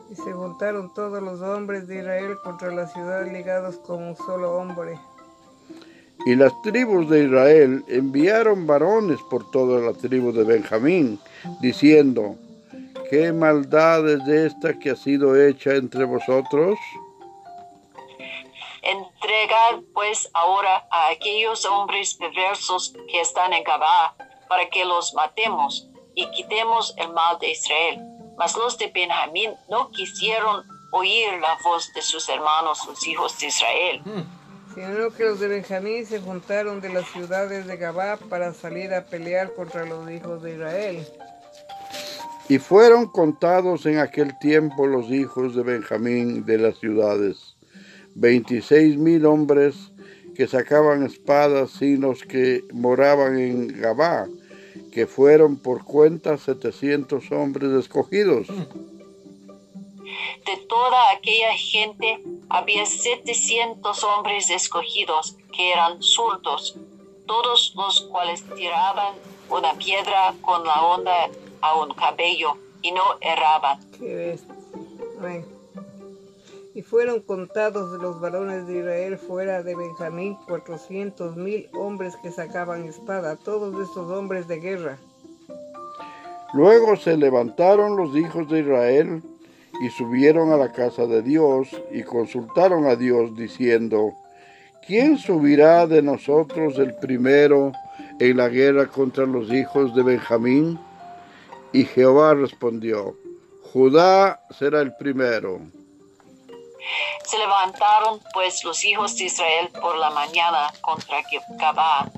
Y 0.10 0.16
se 0.16 0.34
juntaron 0.34 0.94
todos 0.94 1.22
los 1.22 1.42
hombres 1.42 1.88
de 1.88 2.00
Israel 2.00 2.38
contra 2.44 2.72
la 2.72 2.88
ciudad 2.88 3.26
ligados 3.26 3.78
como 3.78 4.10
un 4.10 4.16
solo 4.16 4.58
hombre. 4.58 5.00
Y 6.26 6.36
las 6.36 6.52
tribus 6.62 7.10
de 7.10 7.26
Israel 7.26 7.86
enviaron 7.88 8.68
varones 8.68 9.20
por 9.30 9.50
toda 9.52 9.80
la 9.80 9.94
tribu 9.94 10.32
de 10.32 10.44
Benjamín, 10.44 11.20
diciendo, 11.62 12.36
¿qué 13.10 13.32
maldad 13.32 14.08
es 14.10 14.28
esta 14.28 14.78
que 14.78 14.92
ha 14.92 14.96
sido 14.96 15.36
hecha 15.36 15.76
entre 15.76 16.04
vosotros? 16.06 16.78
Entregad 18.82 19.82
pues 19.94 20.30
ahora 20.34 20.88
a 20.92 21.10
aquellos 21.10 21.66
hombres 21.66 22.16
perversos 22.16 22.94
que 23.10 23.22
están 23.22 23.54
en 23.54 23.64
Gabá, 23.64 24.16
para 24.50 24.70
que 24.70 24.86
los 24.86 25.14
matemos 25.14 25.88
y 26.16 26.30
quitemos 26.32 26.94
el 26.98 27.10
mal 27.14 27.38
de 27.40 27.52
Israel. 27.52 28.00
Mas 28.38 28.56
los 28.56 28.78
de 28.78 28.88
Benjamín 28.88 29.52
no 29.70 29.92
quisieron 29.92 30.64
oír 30.92 31.40
la 31.42 31.58
voz 31.64 31.92
de 31.94 32.02
sus 32.02 32.28
hermanos, 32.30 32.80
los 32.88 33.06
hijos 33.06 33.38
de 33.40 33.48
Israel. 33.48 34.02
Hmm 34.04 34.37
sino 34.78 35.10
que 35.10 35.24
los 35.24 35.40
de 35.40 35.48
Benjamín 35.48 36.06
se 36.06 36.20
juntaron 36.20 36.80
de 36.82 36.90
las 36.90 37.08
ciudades 37.12 37.66
de 37.66 37.78
Gabá 37.78 38.18
para 38.30 38.54
salir 38.54 38.94
a 38.94 39.04
pelear 39.04 39.56
contra 39.56 39.86
los 39.86 40.10
hijos 40.12 40.44
de 40.44 40.54
Israel. 40.54 41.00
Y 42.48 42.60
fueron 42.60 43.08
contados 43.08 43.88
en 43.88 43.98
aquel 43.98 44.38
tiempo 44.38 44.86
los 44.86 45.10
hijos 45.10 45.56
de 45.56 45.64
Benjamín 45.64 46.46
de 46.46 46.60
las 46.60 46.78
ciudades, 46.78 47.58
veintiséis 48.14 48.98
mil 48.98 49.26
hombres 49.26 49.92
que 50.36 50.48
sacaban 50.48 51.04
espadas, 51.04 51.72
sino 51.72 52.14
que 52.14 52.64
moraban 52.72 53.40
en 53.40 53.82
Gabá, 53.82 54.28
que 54.92 55.08
fueron 55.08 55.58
por 55.58 55.86
cuenta 55.86 56.38
setecientos 56.38 57.32
hombres 57.32 57.72
escogidos 57.72 58.48
de 60.48 60.58
toda 60.66 61.12
aquella 61.12 61.52
gente 61.54 62.24
había 62.50 62.86
setecientos 62.86 64.04
hombres 64.04 64.50
escogidos 64.50 65.36
que 65.54 65.74
eran 65.74 66.02
zurdos, 66.02 66.78
todos 67.26 67.74
los 67.76 68.02
cuales 68.10 68.44
tiraban 68.56 69.14
una 69.50 69.74
piedra 69.74 70.34
con 70.42 70.64
la 70.64 70.82
onda 70.82 71.30
a 71.62 71.80
un 71.80 71.94
cabello 71.94 72.56
y 72.82 72.92
no 72.92 73.04
erraban. 73.20 73.80
Y 76.74 76.82
fueron 76.82 77.22
contados 77.22 77.92
de 77.92 77.98
los 77.98 78.22
varones 78.22 78.68
de 78.68 78.80
Israel 78.80 79.18
fuera 79.18 79.64
de 79.64 79.76
Benjamín 79.76 80.38
cuatrocientos 80.48 81.36
mil 81.36 81.68
hombres 81.74 82.16
que 82.24 82.32
sacaban 82.32 82.86
espada, 82.86 83.36
todos 83.36 83.74
esos 83.90 84.10
hombres 84.12 84.48
de 84.48 84.60
guerra. 84.60 84.98
Luego 86.54 86.96
se 86.96 87.18
levantaron 87.18 87.98
los 87.98 88.16
hijos 88.16 88.48
de 88.48 88.60
Israel 88.60 89.22
y 89.82 89.90
subieron 89.90 90.52
a 90.52 90.58
la 90.58 90.72
casa 90.72 91.06
de 91.06 91.22
Dios 91.22 91.70
y 91.92 92.04
consultaron 92.04 92.86
a 92.86 92.96
Dios 92.96 93.36
diciendo, 93.36 94.14
¿quién 94.86 95.18
subirá 95.18 95.88
de 95.88 96.02
nosotros 96.02 96.78
el 96.80 96.96
primero 96.96 97.72
en 98.20 98.38
la 98.38 98.50
guerra 98.50 98.88
contra 98.88 99.26
los 99.26 99.52
hijos 99.52 99.94
de 99.96 100.04
Benjamín? 100.04 100.80
Y 101.74 101.86
Jehová 101.86 102.34
respondió, 102.34 103.16
Judá 103.74 104.42
será 104.58 104.82
el 104.82 104.96
primero. 104.96 105.60
Se 107.26 107.38
levantaron 107.38 108.20
pues 108.34 108.64
los 108.64 108.84
hijos 108.86 109.18
de 109.18 109.26
Israel 109.26 109.70
por 109.82 109.98
la 109.98 110.10
mañana 110.12 110.72
contra 110.82 111.18
Gabá 111.60 112.10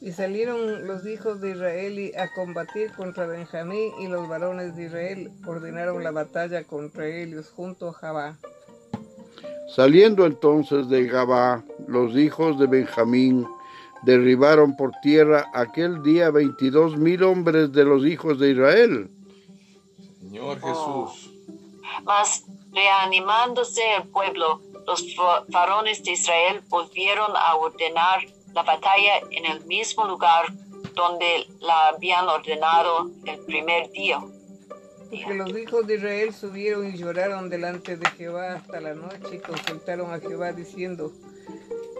y 0.00 0.12
salieron 0.12 0.86
los 0.86 1.06
hijos 1.06 1.40
de 1.40 1.52
Israel 1.52 2.12
a 2.18 2.32
combatir 2.34 2.92
contra 2.92 3.26
Benjamín 3.26 3.92
y 4.00 4.08
los 4.08 4.28
varones 4.28 4.76
de 4.76 4.86
Israel 4.86 5.30
ordenaron 5.46 6.04
la 6.04 6.10
batalla 6.10 6.64
contra 6.64 7.08
ellos 7.08 7.50
junto 7.54 7.88
a 7.88 7.92
Jabá. 7.92 8.36
Saliendo 9.74 10.26
entonces 10.26 10.88
de 10.88 11.06
Gabá, 11.06 11.64
los 11.88 12.14
hijos 12.16 12.58
de 12.58 12.66
Benjamín 12.66 13.46
derribaron 14.02 14.76
por 14.76 14.92
tierra 15.02 15.50
aquel 15.52 16.02
día 16.02 16.30
veintidós 16.30 16.96
mil 16.96 17.24
hombres 17.24 17.72
de 17.72 17.84
los 17.84 18.04
hijos 18.06 18.38
de 18.38 18.50
Israel. 18.50 19.10
Señor 20.20 20.60
Jesús. 20.60 21.32
Mas 22.04 22.44
reanimándose 22.72 23.80
el 23.96 24.08
pueblo, 24.08 24.60
los 24.86 25.04
varones 25.48 26.04
de 26.04 26.12
Israel 26.12 26.62
volvieron 26.68 27.32
a 27.34 27.56
ordenar 27.56 28.20
la 28.56 28.62
batalla 28.62 29.18
en 29.30 29.44
el 29.44 29.64
mismo 29.66 30.06
lugar 30.06 30.46
donde 30.94 31.46
la 31.60 31.88
habían 31.88 32.26
ordenado 32.26 33.10
el 33.26 33.38
primer 33.40 33.90
día. 33.90 34.18
Porque 35.10 35.34
los 35.34 35.50
hijos 35.50 35.86
de 35.86 35.96
Israel 35.96 36.32
subieron 36.32 36.86
y 36.86 36.96
lloraron 36.96 37.50
delante 37.50 37.98
de 37.98 38.08
Jehová 38.16 38.54
hasta 38.54 38.80
la 38.80 38.94
noche 38.94 39.34
y 39.34 39.38
consultaron 39.40 40.10
a 40.12 40.20
Jehová 40.20 40.52
diciendo, 40.52 41.12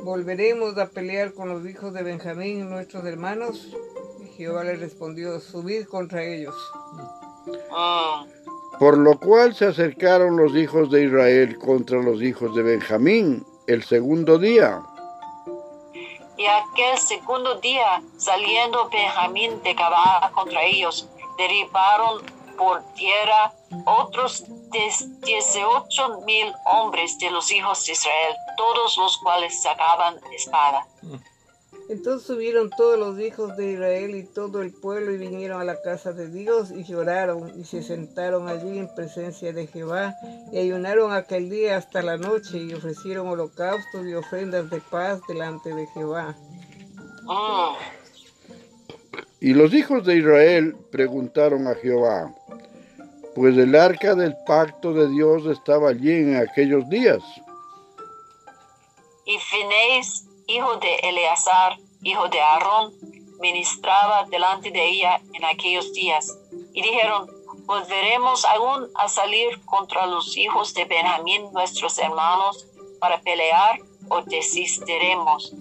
¿volveremos 0.02 0.78
a 0.78 0.88
pelear 0.88 1.34
con 1.34 1.50
los 1.50 1.68
hijos 1.68 1.92
de 1.92 2.02
Benjamín, 2.02 2.70
nuestros 2.70 3.04
hermanos? 3.04 3.76
Y 4.24 4.28
Jehová 4.38 4.64
les 4.64 4.80
respondió, 4.80 5.38
subid 5.40 5.84
contra 5.84 6.24
ellos. 6.24 6.54
Mm. 7.46 8.78
Por 8.78 8.96
lo 8.96 9.18
cual 9.18 9.54
se 9.54 9.66
acercaron 9.66 10.38
los 10.38 10.56
hijos 10.56 10.90
de 10.90 11.04
Israel 11.04 11.58
contra 11.58 12.02
los 12.02 12.22
hijos 12.22 12.56
de 12.56 12.62
Benjamín 12.62 13.44
el 13.66 13.84
segundo 13.84 14.38
día. 14.38 14.82
Y 16.36 16.46
aquel 16.46 16.98
segundo 16.98 17.54
día, 17.56 18.02
saliendo 18.18 18.88
Benjamín 18.90 19.62
de 19.62 19.74
Gabá 19.74 20.30
contra 20.34 20.62
ellos, 20.64 21.08
derribaron 21.38 22.24
por 22.58 22.82
tierra 22.94 23.52
otros 23.84 24.44
des- 24.70 25.20
18 25.22 26.20
mil 26.24 26.52
hombres 26.64 27.18
de 27.18 27.30
los 27.30 27.50
hijos 27.50 27.84
de 27.84 27.92
Israel, 27.92 28.34
todos 28.56 28.96
los 28.98 29.18
cuales 29.18 29.62
sacaban 29.62 30.18
espada. 30.32 30.86
Entonces 31.88 32.26
subieron 32.26 32.70
todos 32.76 32.98
los 32.98 33.20
hijos 33.20 33.56
de 33.56 33.72
Israel 33.72 34.16
y 34.16 34.24
todo 34.24 34.60
el 34.60 34.72
pueblo 34.72 35.12
y 35.12 35.18
vinieron 35.18 35.60
a 35.60 35.64
la 35.64 35.80
casa 35.82 36.12
de 36.12 36.28
Dios 36.28 36.72
y 36.72 36.82
lloraron 36.82 37.52
y 37.60 37.64
se 37.64 37.82
sentaron 37.82 38.48
allí 38.48 38.78
en 38.78 38.92
presencia 38.94 39.52
de 39.52 39.68
Jehová 39.68 40.14
y 40.52 40.58
ayunaron 40.58 41.12
aquel 41.12 41.48
día 41.48 41.76
hasta 41.76 42.02
la 42.02 42.16
noche 42.16 42.58
y 42.58 42.74
ofrecieron 42.74 43.28
holocaustos 43.28 44.04
y 44.04 44.14
ofrendas 44.14 44.68
de 44.68 44.80
paz 44.80 45.20
delante 45.28 45.72
de 45.72 45.86
Jehová. 45.94 46.36
Y 49.40 49.54
los 49.54 49.72
hijos 49.72 50.04
de 50.04 50.16
Israel 50.16 50.76
preguntaron 50.90 51.68
a 51.68 51.74
Jehová, 51.76 52.34
pues 53.36 53.56
el 53.56 53.76
arca 53.76 54.14
del 54.16 54.34
pacto 54.44 54.92
de 54.92 55.08
Dios 55.08 55.46
estaba 55.46 55.90
allí 55.90 56.10
en 56.10 56.36
aquellos 56.36 56.88
días. 56.88 57.22
Y 59.24 59.38
Finés, 59.38 60.25
hijo 60.46 60.76
de 60.76 60.94
Eleazar, 61.02 61.78
hijo 62.02 62.28
de 62.28 62.40
Aarón, 62.40 62.92
ministraba 63.40 64.24
delante 64.30 64.70
de 64.70 64.84
ella 64.84 65.20
en 65.34 65.44
aquellos 65.44 65.92
días. 65.92 66.36
Y 66.72 66.82
dijeron, 66.82 67.28
¿volveremos 67.64 68.44
aún 68.44 68.88
a 68.94 69.08
salir 69.08 69.64
contra 69.64 70.06
los 70.06 70.36
hijos 70.36 70.74
de 70.74 70.84
Benjamín, 70.84 71.52
nuestros 71.52 71.98
hermanos, 71.98 72.66
para 73.00 73.20
pelear 73.20 73.80
o 74.08 74.22
desistiremos? 74.22 75.52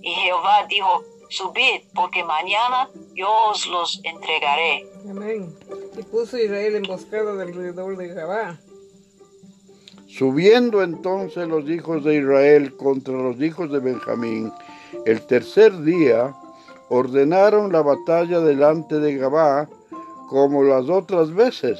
Y 0.00 0.12
Jehová 0.12 0.66
dijo, 0.68 1.02
subid, 1.28 1.82
porque 1.94 2.24
mañana 2.24 2.88
yo 3.14 3.28
os 3.50 3.66
los 3.66 4.00
entregaré. 4.04 4.86
Amén. 5.08 5.54
Y 5.96 6.02
puso 6.04 6.38
Israel 6.38 6.76
emboscada 6.76 7.42
alrededor 7.42 7.96
de 7.96 8.08
Gabá. 8.08 8.58
Subiendo 10.08 10.82
entonces 10.82 11.46
los 11.46 11.68
hijos 11.68 12.02
de 12.02 12.16
Israel 12.16 12.74
contra 12.78 13.12
los 13.12 13.38
hijos 13.42 13.70
de 13.70 13.78
Benjamín, 13.78 14.50
el 15.04 15.26
tercer 15.26 15.82
día 15.82 16.34
ordenaron 16.88 17.70
la 17.70 17.82
batalla 17.82 18.40
delante 18.40 19.00
de 19.00 19.16
Gabá 19.16 19.68
como 20.30 20.62
las 20.62 20.88
otras 20.88 21.34
veces. 21.34 21.78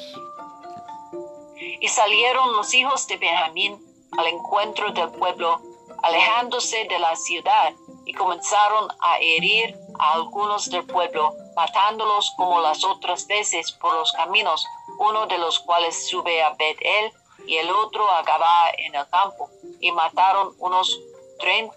Y 1.80 1.88
salieron 1.88 2.54
los 2.54 2.74
hijos 2.74 3.06
de 3.06 3.16
Benjamín 3.16 3.78
al 4.18 4.26
encuentro 4.26 4.92
del 4.92 5.08
pueblo, 5.12 5.62
alejándose 6.02 6.86
de 6.90 6.98
la 6.98 7.16
ciudad, 7.16 7.72
y 8.04 8.12
comenzaron 8.12 8.90
a 9.00 9.18
herir 9.20 9.74
a 9.98 10.12
algunos 10.14 10.70
del 10.70 10.84
pueblo, 10.84 11.32
matándolos 11.56 12.34
como 12.36 12.60
las 12.60 12.84
otras 12.84 13.26
veces 13.26 13.72
por 13.72 13.94
los 13.94 14.12
caminos, 14.12 14.66
uno 14.98 15.26
de 15.26 15.38
los 15.38 15.60
cuales 15.60 16.08
sube 16.08 16.42
a 16.42 16.50
Bet-El 16.50 17.10
y 17.48 17.56
el 17.56 17.70
otro 17.70 18.08
a 18.10 18.22
Gabá 18.22 18.70
en 18.76 18.94
el 18.94 19.08
campo, 19.08 19.50
y 19.80 19.90
mataron 19.90 20.54
unos 20.58 21.00
30, 21.40 21.72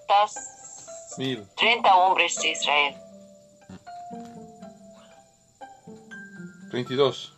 Mil. 1.18 1.48
30 1.56 1.96
hombres 1.96 2.36
de 2.42 2.52
Israel. 2.52 2.96
32. 6.72 7.34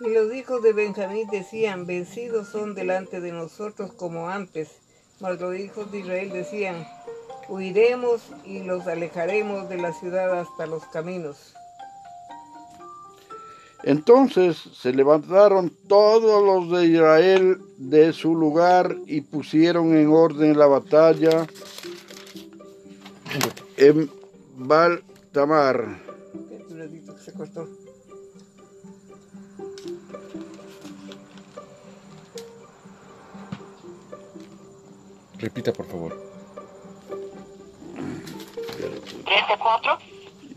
Y 0.00 0.08
los 0.08 0.34
hijos 0.34 0.62
de 0.62 0.72
Benjamín 0.72 1.28
decían, 1.30 1.86
vencidos 1.86 2.48
son 2.48 2.74
delante 2.74 3.20
de 3.20 3.32
nosotros 3.32 3.92
como 3.92 4.28
antes. 4.28 4.80
Mas 5.20 5.40
los 5.40 5.56
hijos 5.56 5.90
de 5.92 6.00
Israel 6.00 6.30
decían, 6.30 6.86
huiremos 7.48 8.22
y 8.44 8.64
los 8.64 8.86
alejaremos 8.88 9.68
de 9.68 9.78
la 9.78 9.92
ciudad 9.92 10.38
hasta 10.38 10.66
los 10.66 10.84
caminos. 10.86 11.54
Entonces 13.86 14.56
se 14.56 14.94
levantaron 14.94 15.70
todos 15.86 16.42
los 16.42 16.70
de 16.78 16.86
Israel 16.86 17.58
de 17.76 18.14
su 18.14 18.34
lugar 18.34 18.96
y 19.06 19.20
pusieron 19.20 19.94
en 19.94 20.08
orden 20.08 20.58
la 20.58 20.66
batalla 20.66 21.46
en 23.76 24.10
Baltamar. 24.56 25.98
Se 27.22 27.32
cortó. 27.34 27.68
Repita, 35.38 35.74
por 35.74 35.86
favor. 35.86 36.22
34. 39.26 39.98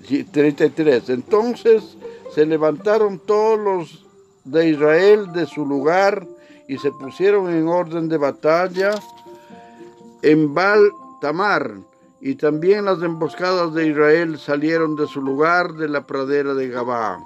Sí, 0.08 0.24
33. 0.24 1.10
Entonces 1.10 1.97
se 2.38 2.45
levantaron 2.45 3.17
todos 3.17 3.58
los 3.58 4.06
de 4.43 4.69
Israel 4.69 5.34
de 5.34 5.47
su 5.47 5.65
lugar 5.65 6.28
y 6.67 6.78
se 6.78 6.91
pusieron 6.91 7.52
en 7.52 7.67
orden 7.67 8.10
de 8.10 8.17
batalla 8.19 8.91
en 10.21 10.54
Baal 10.54 10.91
Tamar. 11.19 11.78
Y 12.21 12.36
también 12.36 12.86
las 12.86 13.02
emboscadas 13.02 13.73
de 13.73 13.88
Israel 13.88 14.38
salieron 14.38 14.95
de 14.95 15.08
su 15.08 15.19
lugar 15.19 15.73
de 15.73 15.89
la 15.89 16.06
pradera 16.06 16.54
de 16.54 16.67
Gabá. 16.67 17.17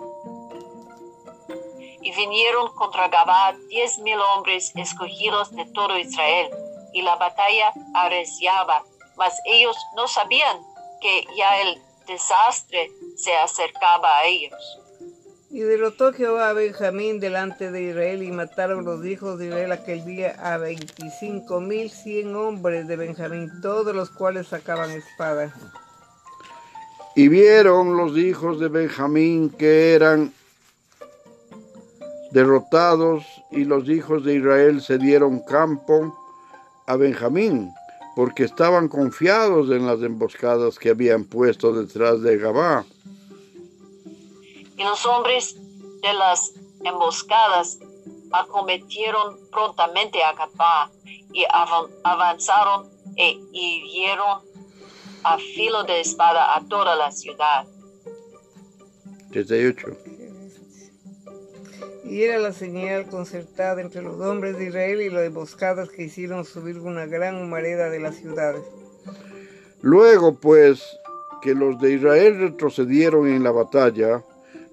y 2.01 2.15
vinieron 2.15 2.73
contra 2.75 3.09
Gabá 3.09 3.53
diez 3.67 3.99
mil 3.99 4.17
hombres 4.33 4.71
escogidos 4.75 5.53
de 5.53 5.65
todo 5.73 5.97
Israel, 5.97 6.49
y 6.93 7.01
la 7.01 7.17
batalla 7.17 7.73
arreciaba, 7.95 8.81
mas 9.17 9.37
ellos 9.43 9.75
no 9.97 10.07
sabían 10.07 10.57
que 11.01 11.27
ya 11.35 11.59
el 11.63 11.81
desastre 12.07 12.89
se 13.17 13.35
acercaba 13.35 14.19
a 14.19 14.23
ellos. 14.23 14.80
Y 15.53 15.59
derrotó 15.59 16.13
Jehová 16.13 16.49
a 16.49 16.53
Benjamín 16.53 17.19
delante 17.19 17.71
de 17.71 17.83
Israel 17.83 18.23
y 18.23 18.31
mataron 18.31 18.85
los 18.85 19.05
hijos 19.05 19.37
de 19.37 19.47
Israel 19.47 19.73
aquel 19.73 20.05
día 20.05 20.33
a 20.39 20.57
veinticinco 20.57 21.59
mil 21.59 21.89
cien 21.89 22.33
hombres 22.35 22.87
de 22.87 22.95
Benjamín, 22.95 23.51
todos 23.61 23.93
los 23.93 24.09
cuales 24.09 24.47
sacaban 24.47 24.91
espada. 24.91 25.53
Y 27.17 27.27
vieron 27.27 27.97
los 27.97 28.17
hijos 28.17 28.61
de 28.61 28.69
Benjamín 28.69 29.49
que 29.49 29.93
eran 29.93 30.31
derrotados 32.31 33.25
y 33.51 33.65
los 33.65 33.89
hijos 33.89 34.23
de 34.23 34.35
Israel 34.35 34.81
se 34.81 34.97
dieron 34.97 35.41
campo 35.41 36.17
a 36.87 36.95
Benjamín 36.95 37.69
porque 38.15 38.45
estaban 38.45 38.87
confiados 38.87 39.69
en 39.69 39.85
las 39.85 40.01
emboscadas 40.01 40.79
que 40.79 40.91
habían 40.91 41.25
puesto 41.25 41.73
detrás 41.73 42.21
de 42.21 42.37
Gabá. 42.37 42.85
Y 44.81 44.83
los 44.83 45.05
hombres 45.05 45.55
de 46.01 46.13
las 46.13 46.53
emboscadas 46.83 47.77
acometieron 48.31 49.37
prontamente 49.51 50.23
a 50.23 50.33
Gabá 50.33 50.89
y 51.31 51.43
avan- 51.43 51.91
avanzaron 52.03 52.89
e 53.15 53.37
hirieron 53.51 54.39
a 55.23 55.37
filo 55.37 55.83
de 55.83 55.99
espada 55.99 56.55
a 56.55 56.67
toda 56.67 56.95
la 56.95 57.11
ciudad. 57.11 57.67
38. 59.29 59.87
Y 62.05 62.23
era 62.23 62.39
la 62.39 62.51
señal 62.51 63.07
concertada 63.07 63.81
entre 63.81 64.01
los 64.01 64.19
hombres 64.19 64.57
de 64.57 64.65
Israel 64.65 65.01
y 65.01 65.09
las 65.11 65.23
emboscadas 65.25 65.89
que 65.89 66.03
hicieron 66.05 66.43
subir 66.43 66.79
una 66.79 67.05
gran 67.05 67.35
humareda 67.35 67.89
de 67.91 67.99
las 67.99 68.15
ciudades. 68.15 68.63
Luego, 69.81 70.39
pues, 70.39 70.83
que 71.43 71.53
los 71.53 71.79
de 71.79 71.93
Israel 71.93 72.39
retrocedieron 72.39 73.27
en 73.27 73.43
la 73.43 73.51
batalla, 73.51 74.23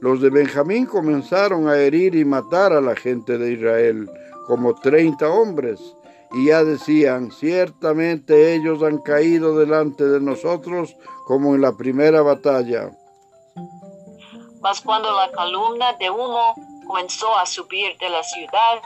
los 0.00 0.20
de 0.20 0.30
Benjamín 0.30 0.86
comenzaron 0.86 1.68
a 1.68 1.76
herir 1.76 2.14
y 2.14 2.24
matar 2.24 2.72
a 2.72 2.80
la 2.80 2.94
gente 2.94 3.36
de 3.36 3.52
Israel, 3.52 4.08
como 4.46 4.74
treinta 4.74 5.28
hombres, 5.28 5.80
y 6.32 6.46
ya 6.46 6.62
decían, 6.62 7.32
ciertamente 7.32 8.54
ellos 8.54 8.82
han 8.82 8.98
caído 8.98 9.58
delante 9.58 10.04
de 10.04 10.20
nosotros 10.20 10.94
como 11.26 11.54
en 11.54 11.62
la 11.62 11.72
primera 11.72 12.22
batalla. 12.22 12.90
Mas 14.60 14.80
cuando 14.80 15.10
la 15.12 15.30
columna 15.32 15.92
de 15.94 16.10
humo 16.10 16.54
comenzó 16.86 17.36
a 17.36 17.46
subir 17.46 17.96
de 17.98 18.08
la 18.08 18.22
ciudad, 18.22 18.80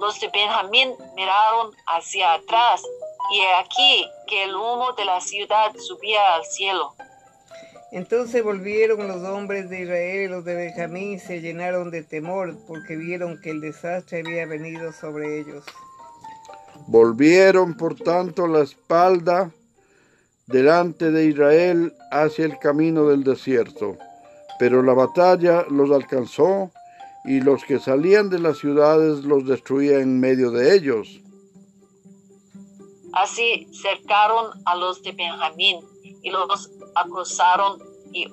los 0.00 0.18
de 0.20 0.28
Benjamín 0.28 0.90
miraron 1.14 1.72
hacia 1.86 2.34
atrás, 2.34 2.82
y 3.32 3.40
aquí 3.58 4.08
que 4.26 4.44
el 4.44 4.54
humo 4.54 4.92
de 4.92 5.04
la 5.04 5.20
ciudad 5.20 5.72
subía 5.78 6.34
al 6.34 6.44
cielo. 6.44 6.94
Entonces 7.96 8.44
volvieron 8.44 9.08
los 9.08 9.22
hombres 9.22 9.70
de 9.70 9.80
Israel 9.84 10.24
y 10.24 10.28
los 10.28 10.44
de 10.44 10.54
Benjamín 10.54 11.14
y 11.14 11.18
se 11.18 11.40
llenaron 11.40 11.90
de 11.90 12.02
temor 12.02 12.54
porque 12.66 12.94
vieron 12.94 13.40
que 13.40 13.48
el 13.48 13.62
desastre 13.62 14.20
había 14.20 14.44
venido 14.44 14.92
sobre 14.92 15.40
ellos. 15.40 15.64
Volvieron, 16.88 17.74
por 17.74 17.94
tanto, 17.94 18.46
la 18.48 18.60
espalda 18.60 19.50
delante 20.46 21.10
de 21.10 21.24
Israel 21.24 21.94
hacia 22.10 22.44
el 22.44 22.58
camino 22.58 23.06
del 23.06 23.24
desierto. 23.24 23.96
Pero 24.58 24.82
la 24.82 24.92
batalla 24.92 25.64
los 25.70 25.90
alcanzó 25.90 26.70
y 27.24 27.40
los 27.40 27.64
que 27.64 27.78
salían 27.78 28.28
de 28.28 28.40
las 28.40 28.58
ciudades 28.58 29.24
los 29.24 29.46
destruía 29.46 30.00
en 30.00 30.20
medio 30.20 30.50
de 30.50 30.74
ellos. 30.74 31.22
Así 33.14 33.66
cercaron 33.72 34.50
a 34.66 34.76
los 34.76 35.02
de 35.02 35.12
Benjamín 35.12 35.78
y 36.22 36.30
los 36.30 36.70
acosaron 36.96 37.78
y 38.12 38.26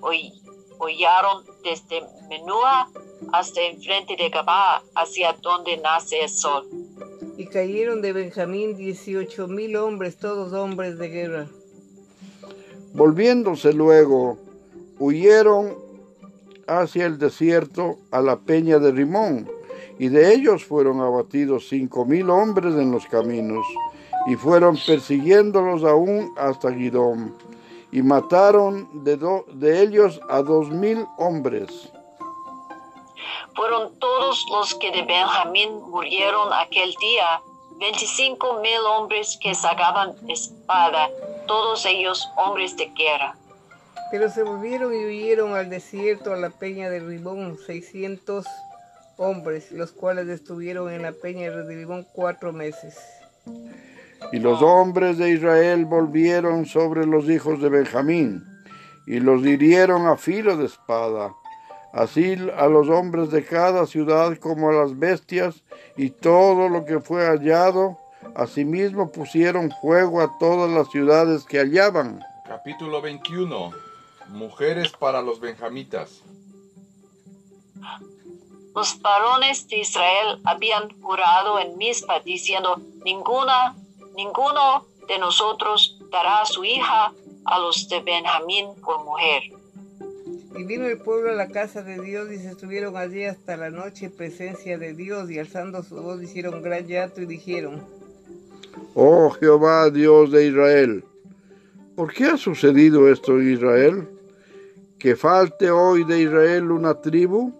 hollaron 0.80 1.44
desde 1.64 2.02
Menúa 2.30 2.90
hasta 3.32 3.62
enfrente 3.62 4.16
de 4.18 4.30
Gabá, 4.30 4.82
hacia 4.96 5.34
donde 5.42 5.78
nace 5.78 6.24
el 6.24 6.30
sol. 6.30 6.68
Y 7.38 7.46
cayeron 7.48 8.02
de 8.02 8.14
Benjamín 8.14 8.76
dieciocho 8.76 9.48
mil 9.48 9.76
hombres, 9.76 10.18
todos 10.18 10.54
hombres 10.54 10.98
de 10.98 11.10
guerra. 11.10 11.48
Volviéndose 12.94 13.74
luego, 13.74 14.38
huyeron 15.00 15.76
hacia 16.68 17.06
el 17.06 17.18
desierto 17.18 17.98
a 18.12 18.22
la 18.22 18.40
peña 18.40 18.80
de 18.80 18.92
Rimón, 18.92 19.50
y 20.00 20.10
de 20.10 20.34
ellos 20.34 20.64
fueron 20.64 21.02
abatidos 21.02 21.68
cinco 21.70 22.06
mil 22.06 22.30
hombres 22.30 22.76
en 22.76 22.92
los 22.92 23.06
caminos, 23.08 23.66
y 24.28 24.36
fueron 24.36 24.78
persiguiéndolos 24.86 25.84
aún 25.84 26.32
hasta 26.38 26.72
Gidom, 26.72 27.34
y 27.94 28.02
mataron 28.02 29.04
de, 29.04 29.16
do- 29.18 29.46
de 29.54 29.82
ellos 29.82 30.20
a 30.30 30.42
dos 30.42 30.70
mil 30.70 31.06
hombres. 31.18 31.70
Fueron 33.56 33.98
todos 34.00 34.44
los 34.52 34.74
que 34.76 34.92
de 34.92 35.04
Benjamín 35.04 35.70
murieron 35.90 36.52
aquel 36.54 36.92
día, 37.00 37.40
veinticinco 37.80 38.60
mil 38.62 38.80
hombres 38.98 39.38
que 39.40 39.54
sacaban 39.54 40.16
espada, 40.28 41.08
todos 41.46 41.86
ellos 41.86 42.28
hombres 42.36 42.76
de 42.78 42.88
guerra. 42.88 43.38
Pero 44.10 44.30
se 44.30 44.42
volvieron 44.42 44.94
y 44.94 45.06
huyeron 45.06 45.54
al 45.56 45.70
desierto, 45.70 46.34
a 46.34 46.38
la 46.38 46.50
peña 46.50 46.90
de 46.90 47.00
Rimón, 47.00 47.58
seiscientos 47.66 48.46
hombres, 49.18 49.72
los 49.72 49.92
cuales 49.92 50.28
estuvieron 50.30 50.92
en 50.92 51.04
la 51.04 51.12
peña 51.12 51.52
de 51.52 51.76
Rimón 51.76 52.08
cuatro 52.12 52.52
meses. 52.54 52.98
Y 54.32 54.40
los 54.40 54.62
hombres 54.62 55.18
de 55.18 55.32
Israel 55.32 55.86
volvieron 55.86 56.66
sobre 56.66 57.06
los 57.06 57.30
hijos 57.30 57.62
de 57.62 57.70
Benjamín, 57.70 58.44
y 59.06 59.20
los 59.20 59.46
hirieron 59.46 60.08
a 60.08 60.18
filo 60.18 60.58
de 60.58 60.66
espada, 60.66 61.34
así 61.92 62.36
a 62.58 62.68
los 62.68 62.90
hombres 62.90 63.30
de 63.30 63.46
cada 63.46 63.86
ciudad 63.86 64.38
como 64.38 64.70
a 64.70 64.74
las 64.74 64.98
bestias, 64.98 65.64
y 65.98 66.10
todo 66.10 66.70
lo 66.70 66.86
que 66.86 67.00
fue 67.00 67.26
hallado, 67.26 67.98
asimismo 68.36 69.12
pusieron 69.12 69.72
fuego 69.82 70.22
a 70.22 70.38
todas 70.40 70.72
las 70.72 70.90
ciudades 70.90 71.44
que 71.44 71.60
hallaban. 71.60 72.24
Capítulo 72.48 73.02
21. 73.02 73.72
Mujeres 74.30 74.92
para 74.92 75.22
los 75.22 75.40
benjamitas. 75.40 76.22
Los 78.76 79.00
varones 79.02 79.68
de 79.68 79.80
Israel 79.80 80.40
habían 80.46 80.90
jurado 81.02 81.60
en 81.60 81.78
Mizpa, 81.78 82.20
diciendo, 82.22 82.82
ninguna, 83.06 83.76
ninguno 84.16 84.86
de 85.08 85.18
nosotros 85.20 86.00
dará 86.12 86.42
a 86.42 86.46
su 86.46 86.64
hija 86.64 87.14
a 87.46 87.60
los 87.60 87.88
de 87.90 88.00
Benjamín 88.02 88.68
por 88.82 89.04
mujer. 89.04 89.44
Y 90.56 90.64
vino 90.66 90.86
el 90.86 91.00
pueblo 91.00 91.32
a 91.32 91.36
la 91.36 91.48
casa 91.48 91.82
de 91.82 92.00
Dios 92.00 92.32
y 92.32 92.38
se 92.38 92.52
estuvieron 92.52 92.96
allí 92.96 93.26
hasta 93.26 93.58
la 93.58 93.72
noche 93.72 94.06
en 94.06 94.16
presencia 94.16 94.78
de 94.78 94.94
Dios 94.94 95.30
y 95.32 95.40
alzando 95.40 95.82
su 95.82 95.96
voz 95.96 96.22
hicieron 96.22 96.62
gran 96.62 96.86
llanto 96.86 97.22
y 97.22 97.26
dijeron, 97.26 97.84
Oh 98.94 99.32
Jehová, 99.32 99.90
Dios 99.90 100.32
de 100.32 100.48
Israel, 100.48 101.04
¿por 101.96 102.14
qué 102.14 102.26
ha 102.26 102.38
sucedido 102.38 103.10
esto 103.10 103.40
en 103.40 103.54
Israel? 103.54 104.10
¿Que 105.00 105.16
falte 105.16 105.72
hoy 105.72 106.04
de 106.04 106.22
Israel 106.22 106.72
una 106.72 107.02
tribu? 107.02 107.52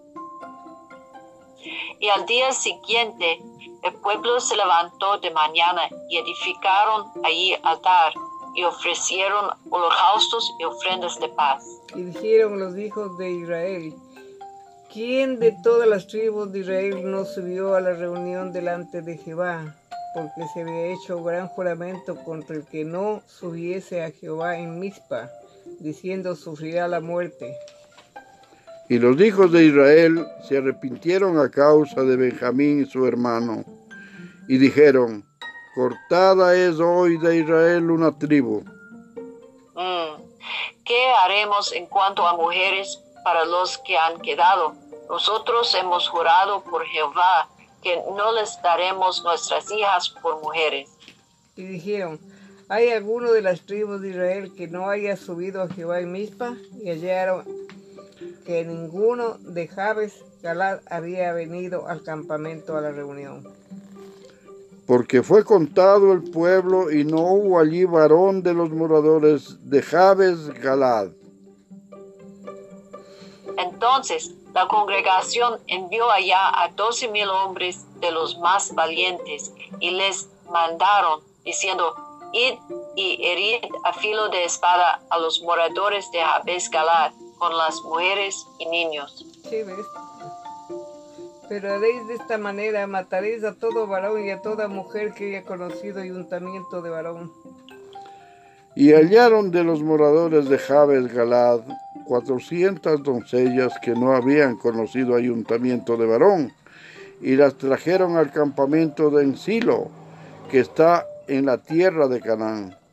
Y 1.98 2.08
al 2.08 2.26
día 2.26 2.52
siguiente 2.52 3.40
el 3.84 3.92
pueblo 3.96 4.40
se 4.40 4.56
levantó 4.56 5.18
de 5.18 5.30
mañana 5.30 5.82
y 6.08 6.16
edificaron 6.18 7.06
allí 7.22 7.54
altar 7.62 8.14
y 8.54 8.64
ofrecieron 8.64 9.50
holocaustos 9.70 10.54
y 10.58 10.64
ofrendas 10.64 11.20
de 11.20 11.28
paz. 11.28 11.64
y 11.94 12.02
dijeron 12.02 12.58
los 12.58 12.78
hijos 12.78 13.18
de 13.18 13.30
Israel, 13.30 13.94
¿quién 14.90 15.38
de 15.38 15.52
todas 15.62 15.86
las 15.86 16.06
tribus 16.06 16.50
de 16.52 16.60
Israel 16.60 17.10
no 17.10 17.24
subió 17.24 17.74
a 17.74 17.80
la 17.80 17.92
reunión 17.92 18.52
delante 18.52 19.02
de 19.02 19.18
Jehová? 19.18 19.74
Porque 20.14 20.46
se 20.54 20.62
había 20.62 20.94
hecho 20.94 21.22
gran 21.22 21.48
juramento 21.48 22.16
contra 22.24 22.56
el 22.56 22.64
que 22.64 22.84
no 22.84 23.20
subiese 23.26 24.02
a 24.02 24.12
Jehová 24.12 24.56
en 24.56 24.78
Mizpa, 24.78 25.28
diciendo 25.80 26.36
sufrirá 26.36 26.88
la 26.88 27.00
muerte. 27.00 27.54
Y 28.88 28.98
los 28.98 29.18
hijos 29.20 29.50
de 29.50 29.64
Israel 29.64 30.26
se 30.46 30.58
arrepintieron 30.58 31.38
a 31.38 31.50
causa 31.50 32.02
de 32.02 32.16
Benjamín 32.16 32.82
y 32.82 32.86
su 32.86 33.06
hermano, 33.06 33.64
y 34.46 34.58
dijeron, 34.58 35.24
cortada 35.74 36.54
es 36.54 36.78
hoy 36.78 37.16
de 37.16 37.38
Israel 37.38 37.90
una 37.90 38.16
tribu. 38.18 38.62
Mm. 39.74 40.22
¿Qué 40.84 41.06
haremos 41.22 41.72
en 41.72 41.86
cuanto 41.86 42.26
a 42.26 42.36
mujeres 42.36 43.00
para 43.24 43.46
los 43.46 43.78
que 43.78 43.96
han 43.96 44.20
quedado? 44.20 44.74
Nosotros 45.08 45.74
hemos 45.74 46.08
jurado 46.08 46.62
por 46.64 46.84
Jehová 46.84 47.48
que 47.82 48.02
no 48.16 48.32
les 48.32 48.60
daremos 48.62 49.22
nuestras 49.24 49.70
hijas 49.70 50.10
por 50.10 50.42
mujeres. 50.42 50.90
Y 51.56 51.62
dijeron, 51.62 52.20
¿hay 52.68 52.90
alguno 52.90 53.32
de 53.32 53.42
las 53.42 53.62
tribus 53.62 54.02
de 54.02 54.10
Israel 54.10 54.52
que 54.54 54.68
no 54.68 54.90
haya 54.90 55.16
subido 55.16 55.62
a 55.62 55.68
Jehová 55.68 56.00
en 56.00 56.12
Mizpa? 56.12 56.54
Y 56.82 56.90
hallaron 56.90 57.44
que 58.44 58.64
ninguno 58.64 59.38
de 59.40 59.68
Jabes 59.68 60.24
Galad 60.42 60.80
había 60.90 61.32
venido 61.32 61.88
al 61.88 62.02
campamento 62.02 62.76
a 62.76 62.80
la 62.80 62.92
reunión. 62.92 63.44
Porque 64.86 65.22
fue 65.22 65.44
contado 65.44 66.12
el 66.12 66.22
pueblo 66.22 66.90
y 66.90 67.04
no 67.04 67.22
hubo 67.22 67.58
allí 67.58 67.84
varón 67.84 68.42
de 68.42 68.52
los 68.52 68.70
moradores 68.70 69.56
de 69.68 69.80
Jabes 69.80 70.48
Galad. 70.60 71.08
Entonces 73.56 74.34
la 74.52 74.68
congregación 74.68 75.58
envió 75.66 76.10
allá 76.10 76.62
a 76.62 76.68
doce 76.68 77.08
mil 77.08 77.28
hombres 77.28 77.86
de 78.00 78.12
los 78.12 78.38
más 78.38 78.74
valientes 78.74 79.52
y 79.80 79.90
les 79.90 80.28
mandaron 80.50 81.22
diciendo, 81.44 81.94
id 82.32 82.54
y 82.94 83.18
herid 83.26 83.64
a 83.84 83.92
filo 83.94 84.28
de 84.28 84.44
espada 84.44 85.00
a 85.08 85.18
los 85.18 85.42
moradores 85.42 86.10
de 86.12 86.20
Jabes 86.20 86.70
Galad 86.70 87.12
con 87.44 87.58
las 87.58 87.82
mujeres 87.82 88.46
y 88.58 88.66
niños. 88.70 89.26
Sí, 89.50 89.62
¿ves? 89.64 89.86
Pero 91.46 91.74
haréis 91.74 92.08
de 92.08 92.14
esta 92.14 92.38
manera, 92.38 92.86
mataréis 92.86 93.44
a 93.44 93.52
todo 93.52 93.86
varón 93.86 94.24
y 94.24 94.30
a 94.30 94.40
toda 94.40 94.66
mujer 94.66 95.12
que 95.12 95.28
haya 95.28 95.44
conocido 95.44 96.00
ayuntamiento 96.00 96.80
de 96.80 96.88
varón. 96.88 97.30
Y 98.74 98.94
hallaron 98.94 99.50
de 99.50 99.62
los 99.62 99.82
moradores 99.82 100.48
de 100.48 100.56
Jabes 100.56 101.12
Galad 101.12 101.60
cuatrocientas 102.06 103.02
doncellas 103.02 103.74
que 103.82 103.90
no 103.90 104.16
habían 104.16 104.56
conocido 104.56 105.14
ayuntamiento 105.14 105.98
de 105.98 106.06
varón, 106.06 106.54
y 107.20 107.36
las 107.36 107.56
trajeron 107.58 108.16
al 108.16 108.32
campamento 108.32 109.10
de 109.10 109.22
Ensilo, 109.22 109.88
que 110.50 110.60
está 110.60 111.06
en 111.28 111.44
la 111.44 111.58
tierra 111.58 112.08
de 112.08 112.22
Canaán. 112.22 112.83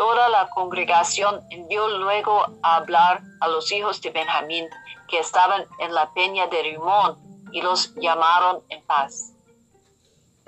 Toda 0.00 0.30
la 0.30 0.48
congregación 0.48 1.42
envió 1.50 1.86
luego 1.98 2.40
a 2.62 2.76
hablar 2.76 3.20
a 3.38 3.48
los 3.48 3.70
hijos 3.70 4.00
de 4.00 4.08
Benjamín 4.08 4.64
que 5.10 5.18
estaban 5.18 5.64
en 5.78 5.92
la 5.92 6.10
peña 6.14 6.46
de 6.46 6.62
Rimón 6.62 7.18
y 7.52 7.60
los 7.60 7.94
llamaron 7.96 8.62
en 8.70 8.82
paz. 8.86 9.34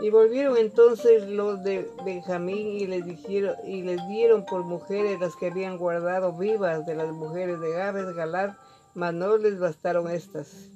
Y 0.00 0.08
volvieron 0.08 0.56
entonces 0.56 1.28
los 1.28 1.62
de 1.62 1.86
Benjamín 2.02 2.66
y 2.66 2.86
les 2.86 3.04
dijeron 3.04 3.54
y 3.66 3.82
les 3.82 4.00
dieron 4.08 4.46
por 4.46 4.64
mujeres 4.64 5.20
las 5.20 5.36
que 5.36 5.48
habían 5.48 5.76
guardado 5.76 6.32
vivas 6.32 6.86
de 6.86 6.94
las 6.94 7.12
mujeres 7.12 7.60
de 7.60 7.72
Gabes 7.72 8.14
Galad, 8.14 8.54
mas 8.94 9.12
no 9.12 9.36
les 9.36 9.60
bastaron 9.60 10.10
estas. 10.10 10.70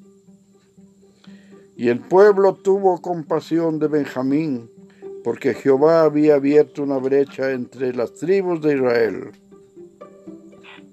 Y 1.79 1.89
el 1.89 2.01
pueblo 2.01 2.53
tuvo 2.53 3.01
compasión 3.01 3.79
de 3.79 3.89
Benjamín, 3.89 4.71
porque 5.27 5.55
Jehová 5.55 6.03
había 6.03 6.37
abierto 6.37 6.85
una 6.85 6.99
brecha 6.99 7.51
entre 7.51 7.93
las 7.93 8.15
tribus 8.15 8.63
de 8.63 8.77
Israel. 8.77 9.33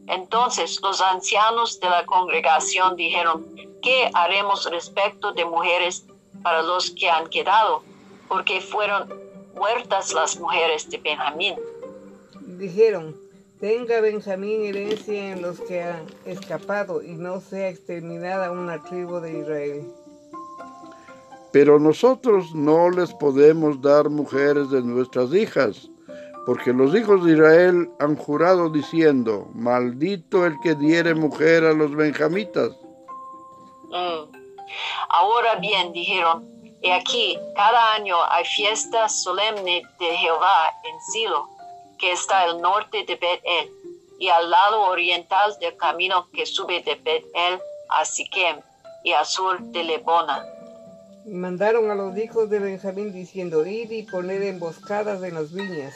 Entonces 0.08 0.80
los 0.82 1.00
ancianos 1.02 1.80
de 1.80 1.88
la 1.88 2.04
congregación 2.08 2.96
dijeron, 2.96 3.46
¿qué 3.84 4.10
haremos 4.15 4.67
respecto 4.72 5.34
de 5.34 5.46
mujeres 5.46 6.08
para 6.41 6.63
los 6.63 6.89
que 6.89 7.12
han 7.12 7.28
quedado? 7.28 7.84
Porque 8.28 8.60
fueron 8.60 9.08
muertas 9.54 10.12
las 10.15 10.39
mujeres 10.39 10.89
de 10.89 10.98
Benjamín. 10.98 11.54
Dijeron, 12.58 13.15
tenga 13.60 14.02
Benjamín 14.02 14.65
herencia 14.65 15.32
en 15.34 15.43
los 15.43 15.60
que 15.60 15.84
han 15.84 16.08
escapado 16.26 17.04
y 17.04 17.12
no 17.12 17.39
sea 17.39 17.69
exterminada 17.69 18.50
una 18.50 18.82
tribu 18.82 19.19
de 19.19 19.41
Israel. 19.41 19.93
Pero 21.53 21.79
nosotros 21.79 22.53
no 22.55 22.89
les 22.89 23.13
podemos 23.13 23.79
dar 23.79 24.09
mujeres 24.09 24.71
de 24.71 24.81
nuestras 24.81 25.31
hijas, 25.33 25.87
porque 26.47 26.73
los 26.73 26.95
hijos 26.95 27.23
de 27.23 27.33
Israel 27.33 27.91
han 27.99 28.15
jurado 28.15 28.69
diciendo, 28.69 29.47
maldito 29.53 30.47
el 30.47 30.59
que 30.63 30.73
diere 30.73 31.13
mujer 31.13 31.63
a 31.63 31.73
los 31.73 31.95
benjamitas. 31.95 32.71
Mm. 33.89 34.33
Ahora 35.09 35.55
bien, 35.55 35.93
dijeron, 35.93 36.49
y 36.81 36.89
aquí 36.89 37.37
cada 37.55 37.93
año 37.93 38.17
hay 38.29 38.43
fiesta 38.45 39.07
solemne 39.07 39.83
de 39.99 40.17
Jehová 40.17 40.73
en 40.83 41.01
Silo, 41.13 41.47
que 41.99 42.13
está 42.13 42.41
al 42.41 42.61
norte 42.61 43.05
de 43.05 43.15
Bet-El, 43.15 43.71
y 44.19 44.27
al 44.27 44.49
lado 44.49 44.81
oriental 44.85 45.55
del 45.59 45.77
camino 45.77 46.27
que 46.33 46.47
sube 46.47 46.81
de 46.81 46.95
Bet-El 46.95 47.59
a 47.89 48.03
Siquem, 48.05 48.59
y 49.03 49.11
al 49.11 49.25
sur 49.25 49.59
de 49.59 49.83
Lebona. 49.83 50.43
Y 51.25 51.33
mandaron 51.33 51.89
a 51.89 51.95
los 51.95 52.17
hijos 52.17 52.49
de 52.49 52.59
Benjamín 52.59 53.13
diciendo, 53.13 53.65
id 53.65 53.89
y 53.91 54.03
poned 54.03 54.41
emboscadas 54.41 55.23
en 55.23 55.36
las 55.36 55.53
viñas. 55.53 55.93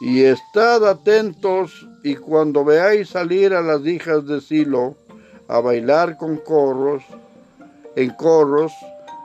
Y 0.00 0.22
estad 0.22 0.88
atentos, 0.88 1.86
y 2.04 2.14
cuando 2.14 2.64
veáis 2.64 3.08
salir 3.08 3.52
a 3.54 3.62
las 3.62 3.84
hijas 3.84 4.26
de 4.26 4.40
Silo 4.40 4.96
a 5.48 5.60
bailar 5.60 6.16
con 6.16 6.36
corros, 6.36 7.02
en 7.96 8.10
corros, 8.10 8.72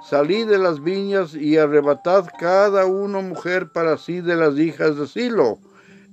salid 0.10 0.48
de 0.48 0.58
las 0.58 0.82
viñas 0.82 1.36
y 1.36 1.58
arrebatad 1.58 2.26
cada 2.40 2.88
uno 2.88 3.22
mujer 3.22 3.72
para 3.72 3.98
sí 3.98 4.22
de 4.22 4.36
las 4.36 4.58
hijas 4.58 4.98
de 4.98 5.08
Silo, 5.08 5.60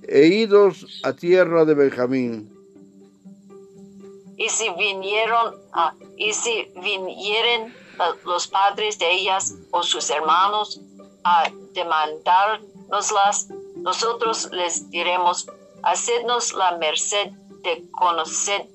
e 0.06 0.26
idos 0.26 1.00
a 1.04 1.14
tierra 1.14 1.64
de 1.64 1.74
Benjamín. 1.74 2.52
Y 4.36 4.48
si 4.48 4.68
vinieron, 4.78 5.54
y 6.18 6.32
si 6.34 6.70
vinieren 6.82 7.74
los 8.24 8.48
padres 8.48 8.98
de 8.98 9.10
ellas 9.10 9.54
o 9.70 9.82
sus 9.82 10.08
hermanos 10.10 10.80
a 11.24 11.50
demandárnoslas, 11.72 13.48
nosotros 13.76 14.48
les 14.52 14.90
diremos, 14.90 15.46
hacednos 15.82 16.52
la 16.52 16.76
merced 16.78 17.30
de 17.62 17.84
conocer, 17.92 18.66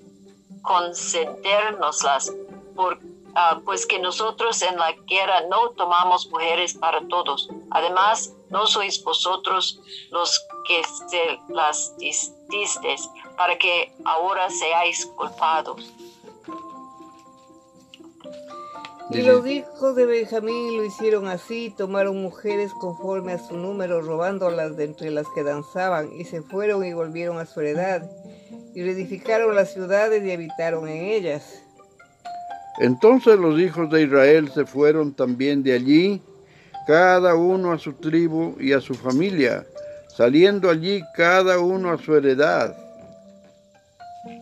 concedérnoslas, 0.62 2.32
por, 2.76 3.00
ah, 3.36 3.60
pues 3.66 3.86
que 3.86 4.00
nosotros 4.00 4.62
en 4.62 4.78
la 4.78 4.92
guerra 5.08 5.42
no 5.50 5.70
tomamos 5.72 6.28
mujeres 6.30 6.74
para 6.74 7.08
todos. 7.08 7.50
Además, 7.72 8.32
no 8.50 8.68
sois 8.68 9.04
vosotros 9.04 9.80
los 10.12 10.42
que 10.68 10.82
se 11.10 11.40
las 11.50 11.96
disteis, 11.98 13.10
para 13.38 13.58
que 13.58 13.92
ahora 14.06 14.50
seáis 14.50 15.06
culpados. 15.06 15.84
Y 19.12 19.22
los 19.22 19.46
hijos 19.46 19.96
de 19.96 20.06
Benjamín 20.06 20.78
lo 20.78 20.84
hicieron 20.84 21.28
así, 21.28 21.74
tomaron 21.78 22.22
mujeres 22.22 22.74
conforme 22.74 23.34
a 23.34 23.38
su 23.38 23.56
número, 23.56 24.02
robándolas 24.02 24.76
de 24.78 24.86
entre 24.86 25.12
las 25.12 25.28
que 25.36 25.44
danzaban, 25.44 26.12
y 26.12 26.26
se 26.26 26.42
fueron 26.42 26.84
y 26.84 26.94
volvieron 26.94 27.38
a 27.38 27.46
su 27.46 27.62
heredad, 27.62 28.10
y 28.74 28.82
reedificaron 28.82 29.54
las 29.56 29.72
ciudades 29.74 30.24
y 30.24 30.32
habitaron 30.32 30.88
en 30.88 31.06
ellas. 31.06 31.62
Entonces 32.80 33.38
los 33.38 33.60
hijos 33.60 33.90
de 33.92 34.04
Israel 34.04 34.52
se 34.52 34.66
fueron 34.66 35.14
también 35.14 35.62
de 35.62 35.74
allí, 35.74 36.22
cada 36.88 37.36
uno 37.36 37.72
a 37.74 37.80
su 37.80 37.94
tribu 37.94 38.56
y 38.60 38.74
a 38.74 38.82
su 38.82 38.96
familia, 38.96 39.66
saliendo 40.16 40.70
allí 40.70 41.04
cada 41.16 41.60
uno 41.60 41.92
a 41.92 41.98
su 41.98 42.16
heredad. 42.16 42.76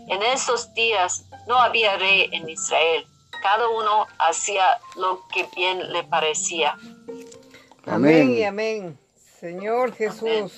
En 0.07 0.21
esos 0.33 0.73
días 0.73 1.25
no 1.47 1.57
había 1.57 1.97
rey 1.97 2.29
en 2.31 2.47
Israel. 2.49 3.05
Cada 3.43 3.67
uno 3.67 4.07
hacía 4.19 4.63
lo 4.95 5.21
que 5.27 5.47
bien 5.53 5.91
le 5.91 6.03
parecía. 6.05 6.77
Amén, 7.85 8.23
Amén. 8.23 8.29
y 8.31 8.43
amén. 8.43 8.99
Señor 9.39 9.93
Jesús, 9.93 10.53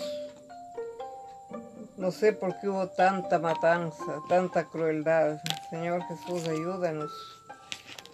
no 1.98 2.12
sé 2.12 2.34
por 2.34 2.60
qué 2.60 2.70
hubo 2.70 2.88
tanta 2.88 3.40
matanza, 3.40 4.22
tanta 4.30 4.66
crueldad. 4.66 5.40
Señor 5.72 6.04
Jesús, 6.04 6.48
ayúdanos. 6.48 7.12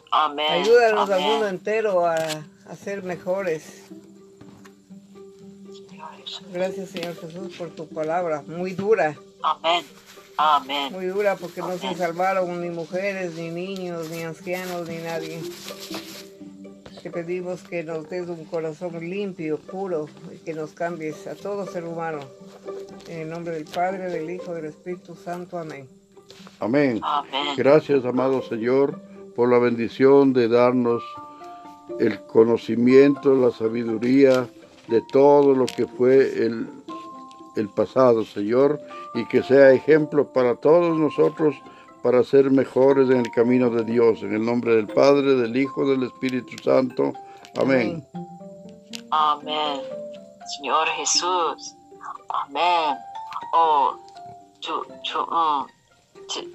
Amén. 0.10 0.50
Ayúdanos 0.50 1.10
al 1.10 1.20
mundo 1.20 1.48
entero 1.50 2.06
a, 2.06 2.16
a 2.16 2.76
ser 2.82 3.04
mejores. 3.04 3.84
Gracias, 6.54 6.92
Señor 6.92 7.16
Jesús, 7.20 7.58
por 7.58 7.72
tu 7.72 7.90
palabra, 7.90 8.42
muy 8.48 8.72
dura, 8.72 9.16
Amén. 9.44 9.86
Amén. 10.38 10.92
muy 10.92 11.06
dura 11.08 11.36
porque 11.36 11.62
no 11.62 11.78
se 11.78 11.94
salvaron 11.96 12.62
ni 12.62 12.70
mujeres, 12.70 13.36
ni 13.36 13.50
niños, 13.50 14.10
ni 14.10 14.24
ancianos, 14.24 14.88
ni 14.88 14.98
nadie. 14.98 15.40
Te 17.02 17.10
pedimos 17.10 17.62
que 17.64 17.84
nos 17.84 18.10
des 18.10 18.28
un 18.30 18.46
corazón 18.46 19.00
limpio, 19.00 19.58
puro, 19.58 20.08
y 20.32 20.38
que 20.38 20.54
nos 20.54 20.72
cambies 20.74 21.26
a 21.26 21.36
todo 21.36 21.66
ser 21.66 21.84
humano. 21.86 22.20
En 23.08 23.22
el 23.22 23.30
nombre 23.30 23.56
del 23.56 23.66
Padre, 23.66 24.10
del 24.10 24.30
Hijo, 24.30 24.54
del 24.54 24.66
Espíritu 24.66 25.16
Santo. 25.16 25.58
Amén. 25.58 25.88
Amén. 26.60 27.00
Amén. 27.04 27.56
Gracias, 27.58 28.06
amado 28.06 28.44
Señor, 28.44 29.00
por 29.36 29.50
la 29.50 29.58
bendición 29.58 30.32
de 30.34 30.48
darnos 30.48 31.02
el 32.00 32.20
conocimiento, 32.22 33.36
la 33.36 33.52
sabiduría 33.52 34.48
de 34.88 35.02
todo 35.12 35.56
lo 35.56 35.66
que 35.66 35.88
fue 35.88 36.46
el, 36.46 36.68
el 37.56 37.70
pasado, 37.70 38.24
Señor, 38.24 38.80
y 39.14 39.26
que 39.28 39.44
sea 39.44 39.72
ejemplo 39.72 40.32
para 40.32 40.56
todos 40.56 40.98
nosotros 40.98 41.56
para 42.04 42.24
ser 42.24 42.50
mejores 42.50 43.10
en 43.10 43.18
el 43.18 43.32
camino 43.32 43.70
de 43.70 43.84
Dios. 43.84 44.22
En 44.24 44.34
el 44.34 44.44
nombre 44.44 44.76
del 44.76 44.88
Padre, 44.88 45.36
del 45.36 45.56
Hijo, 45.56 45.86
del 45.86 46.04
Espíritu 46.04 46.58
Santo. 46.64 47.14
Amén. 47.60 48.06
Amén. 49.12 49.82
Señor 50.58 50.88
Jesús. 50.90 51.76
Amén. 52.30 52.98
Oh, 53.54 53.96
tú, 54.62 54.84
mm, 54.84 55.66
tú- 56.34 56.54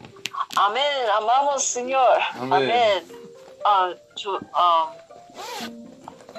Amén. 0.56 0.82
Amamos, 1.16 1.62
Señor. 1.62 2.18
Amén. 2.34 2.52
Amén. 2.52 3.04
Ah, 3.64 3.90
um, 4.24 4.90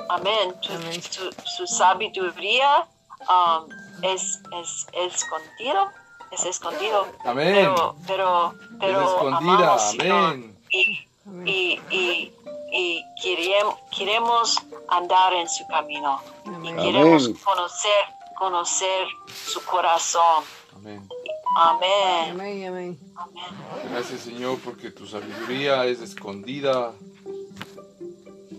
amén. 0.10 0.53
Tu, 0.62 0.73
Amén. 0.73 1.01
tu- 1.01 1.32
su 1.45 1.67
sabiduría 1.67 2.88
um, 3.30 3.69
es, 4.03 4.39
es 4.60 4.88
escondido. 4.93 5.89
Es 6.31 6.45
escondido. 6.45 7.07
Amén. 7.25 7.53
Pero, 7.55 7.95
pero, 8.05 8.51
Es 8.51 8.77
pero 8.79 9.01
escondida. 9.01 9.73
amamos. 9.73 9.95
Amén. 9.99 10.57
Y, 10.71 11.07
y, 11.45 11.81
y, 11.89 12.33
y 12.71 13.03
queremos, 13.21 13.75
queremos 13.97 14.57
andar 14.89 15.33
en 15.33 15.47
su 15.49 15.65
camino. 15.67 16.19
Amén. 16.45 16.75
Queremos 16.75 17.25
Amén. 17.25 17.37
conocer, 17.43 18.03
conocer 18.37 19.07
su 19.45 19.63
corazón. 19.65 20.43
Amén. 20.75 21.07
Amén. 21.55 22.29
Amén, 22.31 22.67
amén. 22.67 22.99
Amén. 23.15 23.43
Gracias 23.91 24.21
Señor 24.21 24.59
porque 24.63 24.91
tu 24.91 25.07
sabiduría 25.07 25.85
es 25.85 26.01
escondida 26.01 26.93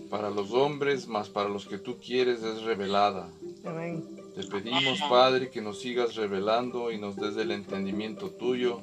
para 0.09 0.29
los 0.29 0.51
hombres, 0.51 1.07
mas 1.07 1.29
para 1.29 1.47
los 1.47 1.65
que 1.65 1.77
tú 1.77 1.97
quieres 1.99 2.41
es 2.43 2.63
revelada. 2.63 3.29
Amén. 3.65 4.03
Te 4.39 4.47
pedimos, 4.47 5.01
Padre, 5.09 5.49
que 5.49 5.59
nos 5.59 5.81
sigas 5.81 6.15
revelando 6.15 6.93
y 6.93 6.97
nos 6.97 7.17
des 7.17 7.35
el 7.35 7.51
entendimiento 7.51 8.29
tuyo 8.29 8.79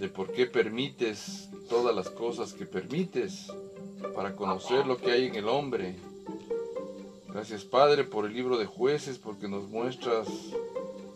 de 0.00 0.08
por 0.08 0.32
qué 0.32 0.46
permites 0.46 1.48
todas 1.68 1.94
las 1.94 2.10
cosas 2.10 2.52
que 2.52 2.66
permites 2.66 3.52
para 4.16 4.34
conocer 4.34 4.84
lo 4.84 4.96
que 4.96 5.12
hay 5.12 5.26
en 5.26 5.36
el 5.36 5.48
hombre. 5.48 5.94
Gracias, 7.28 7.62
Padre, 7.64 8.02
por 8.02 8.26
el 8.26 8.34
libro 8.34 8.58
de 8.58 8.66
jueces, 8.66 9.16
porque 9.16 9.46
nos 9.46 9.68
muestras 9.68 10.26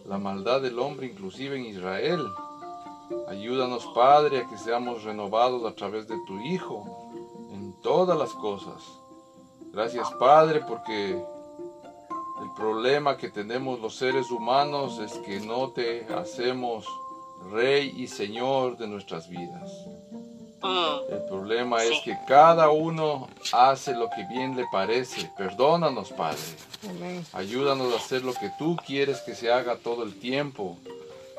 la 0.07 0.18
maldad 0.18 0.62
del 0.62 0.79
hombre, 0.79 1.09
inclusive 1.09 1.57
en 1.57 1.66
Israel. 1.66 2.25
Ayúdanos, 3.27 3.85
Padre, 3.92 4.38
a 4.38 4.47
que 4.47 4.57
seamos 4.57 5.03
renovados 5.03 5.68
a 5.68 5.75
través 5.75 6.07
de 6.07 6.16
tu 6.29 6.38
Hijo 6.42 7.11
en 7.51 7.75
todas 7.83 8.16
las 8.16 8.33
cosas. 8.35 8.85
Gracias, 9.73 10.09
Padre, 10.12 10.61
porque 10.61 11.21
el 12.49 12.55
problema 12.55 13.17
que 13.17 13.29
tenemos 13.29 13.81
los 13.81 13.95
seres 13.97 14.31
humanos 14.31 14.99
es 14.99 15.13
que 15.19 15.40
no 15.40 15.69
te 15.71 16.07
hacemos 16.15 16.87
Rey 17.53 17.92
y 17.96 18.07
Señor 18.09 18.77
de 18.79 18.87
nuestras 18.88 19.29
vidas. 19.29 19.71
Mm, 20.61 21.13
El 21.13 21.23
problema 21.29 21.83
es 21.85 21.90
Sí. 21.90 22.01
que 22.05 22.19
cada 22.27 22.71
uno 22.71 23.29
hace 23.53 23.94
lo 23.94 24.09
que 24.11 24.25
bien 24.29 24.57
le 24.57 24.65
parece. 24.73 25.31
Perdónanos, 25.37 26.11
Padre. 26.13 26.38
Amén. 26.88 27.25
Ayúdanos 27.33 27.92
a 27.92 27.96
hacer 27.96 28.25
lo 28.25 28.33
que 28.35 28.51
tú 28.59 28.77
quieres 28.85 29.21
que 29.21 29.35
se 29.37 29.53
haga 29.53 29.77
todo 29.77 30.03
el 30.03 30.19
tiempo. 30.19 30.77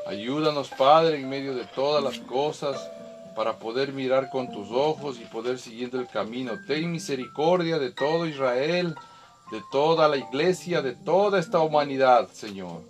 Ayúdanos, 0.07 0.69
Padre, 0.69 1.17
en 1.19 1.27
medio 1.29 1.53
de 1.53 1.65
todas 1.65 2.01
las 2.03 2.17
cosas 2.19 2.89
para 3.35 3.57
poder 3.59 3.91
mirar 3.93 4.29
con 4.29 4.49
tus 4.51 4.69
ojos 4.71 5.19
y 5.19 5.25
poder 5.25 5.59
seguir 5.59 5.89
el 5.93 6.07
camino. 6.07 6.53
Ten 6.65 6.89
misericordia 6.91 7.77
de 7.77 7.91
todo 7.91 8.25
Israel, 8.25 8.95
de 9.51 9.61
toda 9.71 10.07
la 10.07 10.17
iglesia, 10.17 10.81
de 10.81 10.93
toda 10.93 11.39
esta 11.39 11.59
humanidad, 11.59 12.29
Señor. 12.31 12.81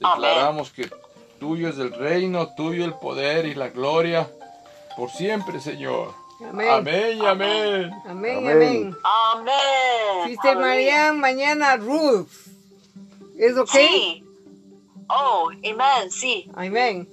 Declaramos 0.00 0.70
que 0.70 0.90
tuyo 1.38 1.68
es 1.68 1.78
el 1.78 1.92
reino, 1.92 2.54
tuyo 2.54 2.84
el 2.84 2.94
poder 2.94 3.46
y 3.46 3.54
la 3.54 3.68
gloria 3.68 4.28
por 4.96 5.10
siempre, 5.10 5.60
Señor. 5.60 6.12
Amén. 6.40 6.68
Amén 6.70 7.18
y 7.18 7.26
amén. 7.26 7.90
Amén, 8.06 8.38
Amén. 8.38 8.50
amén. 8.50 8.96
Amén. 9.32 10.26
Sister. 10.28 10.56
Marian, 10.56 11.18
mañana 11.20 11.76
Ruth. 11.76 12.28
¿Es 13.36 13.56
ok? 13.56 13.70
Sí. 13.70 14.24
Oh, 15.08 15.50
amén, 15.50 16.10
sí. 16.10 16.50
Amén. 16.54 17.08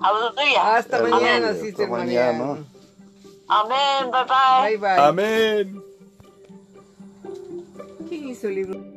Aleluya. 0.00 0.76
Hasta 0.76 1.02
mañana, 1.02 1.50
Hasta 1.50 1.62
Sister. 1.62 1.88
Marian. 1.88 2.66
Amén. 3.48 4.10
Bye 4.10 4.24
bye. 4.24 4.76
Bye 4.76 4.78
bye. 4.78 5.04
Amén. 5.04 5.91
¿Quién 8.42 8.54
hizo 8.54 8.60
el 8.60 8.66
libro? 8.66 8.91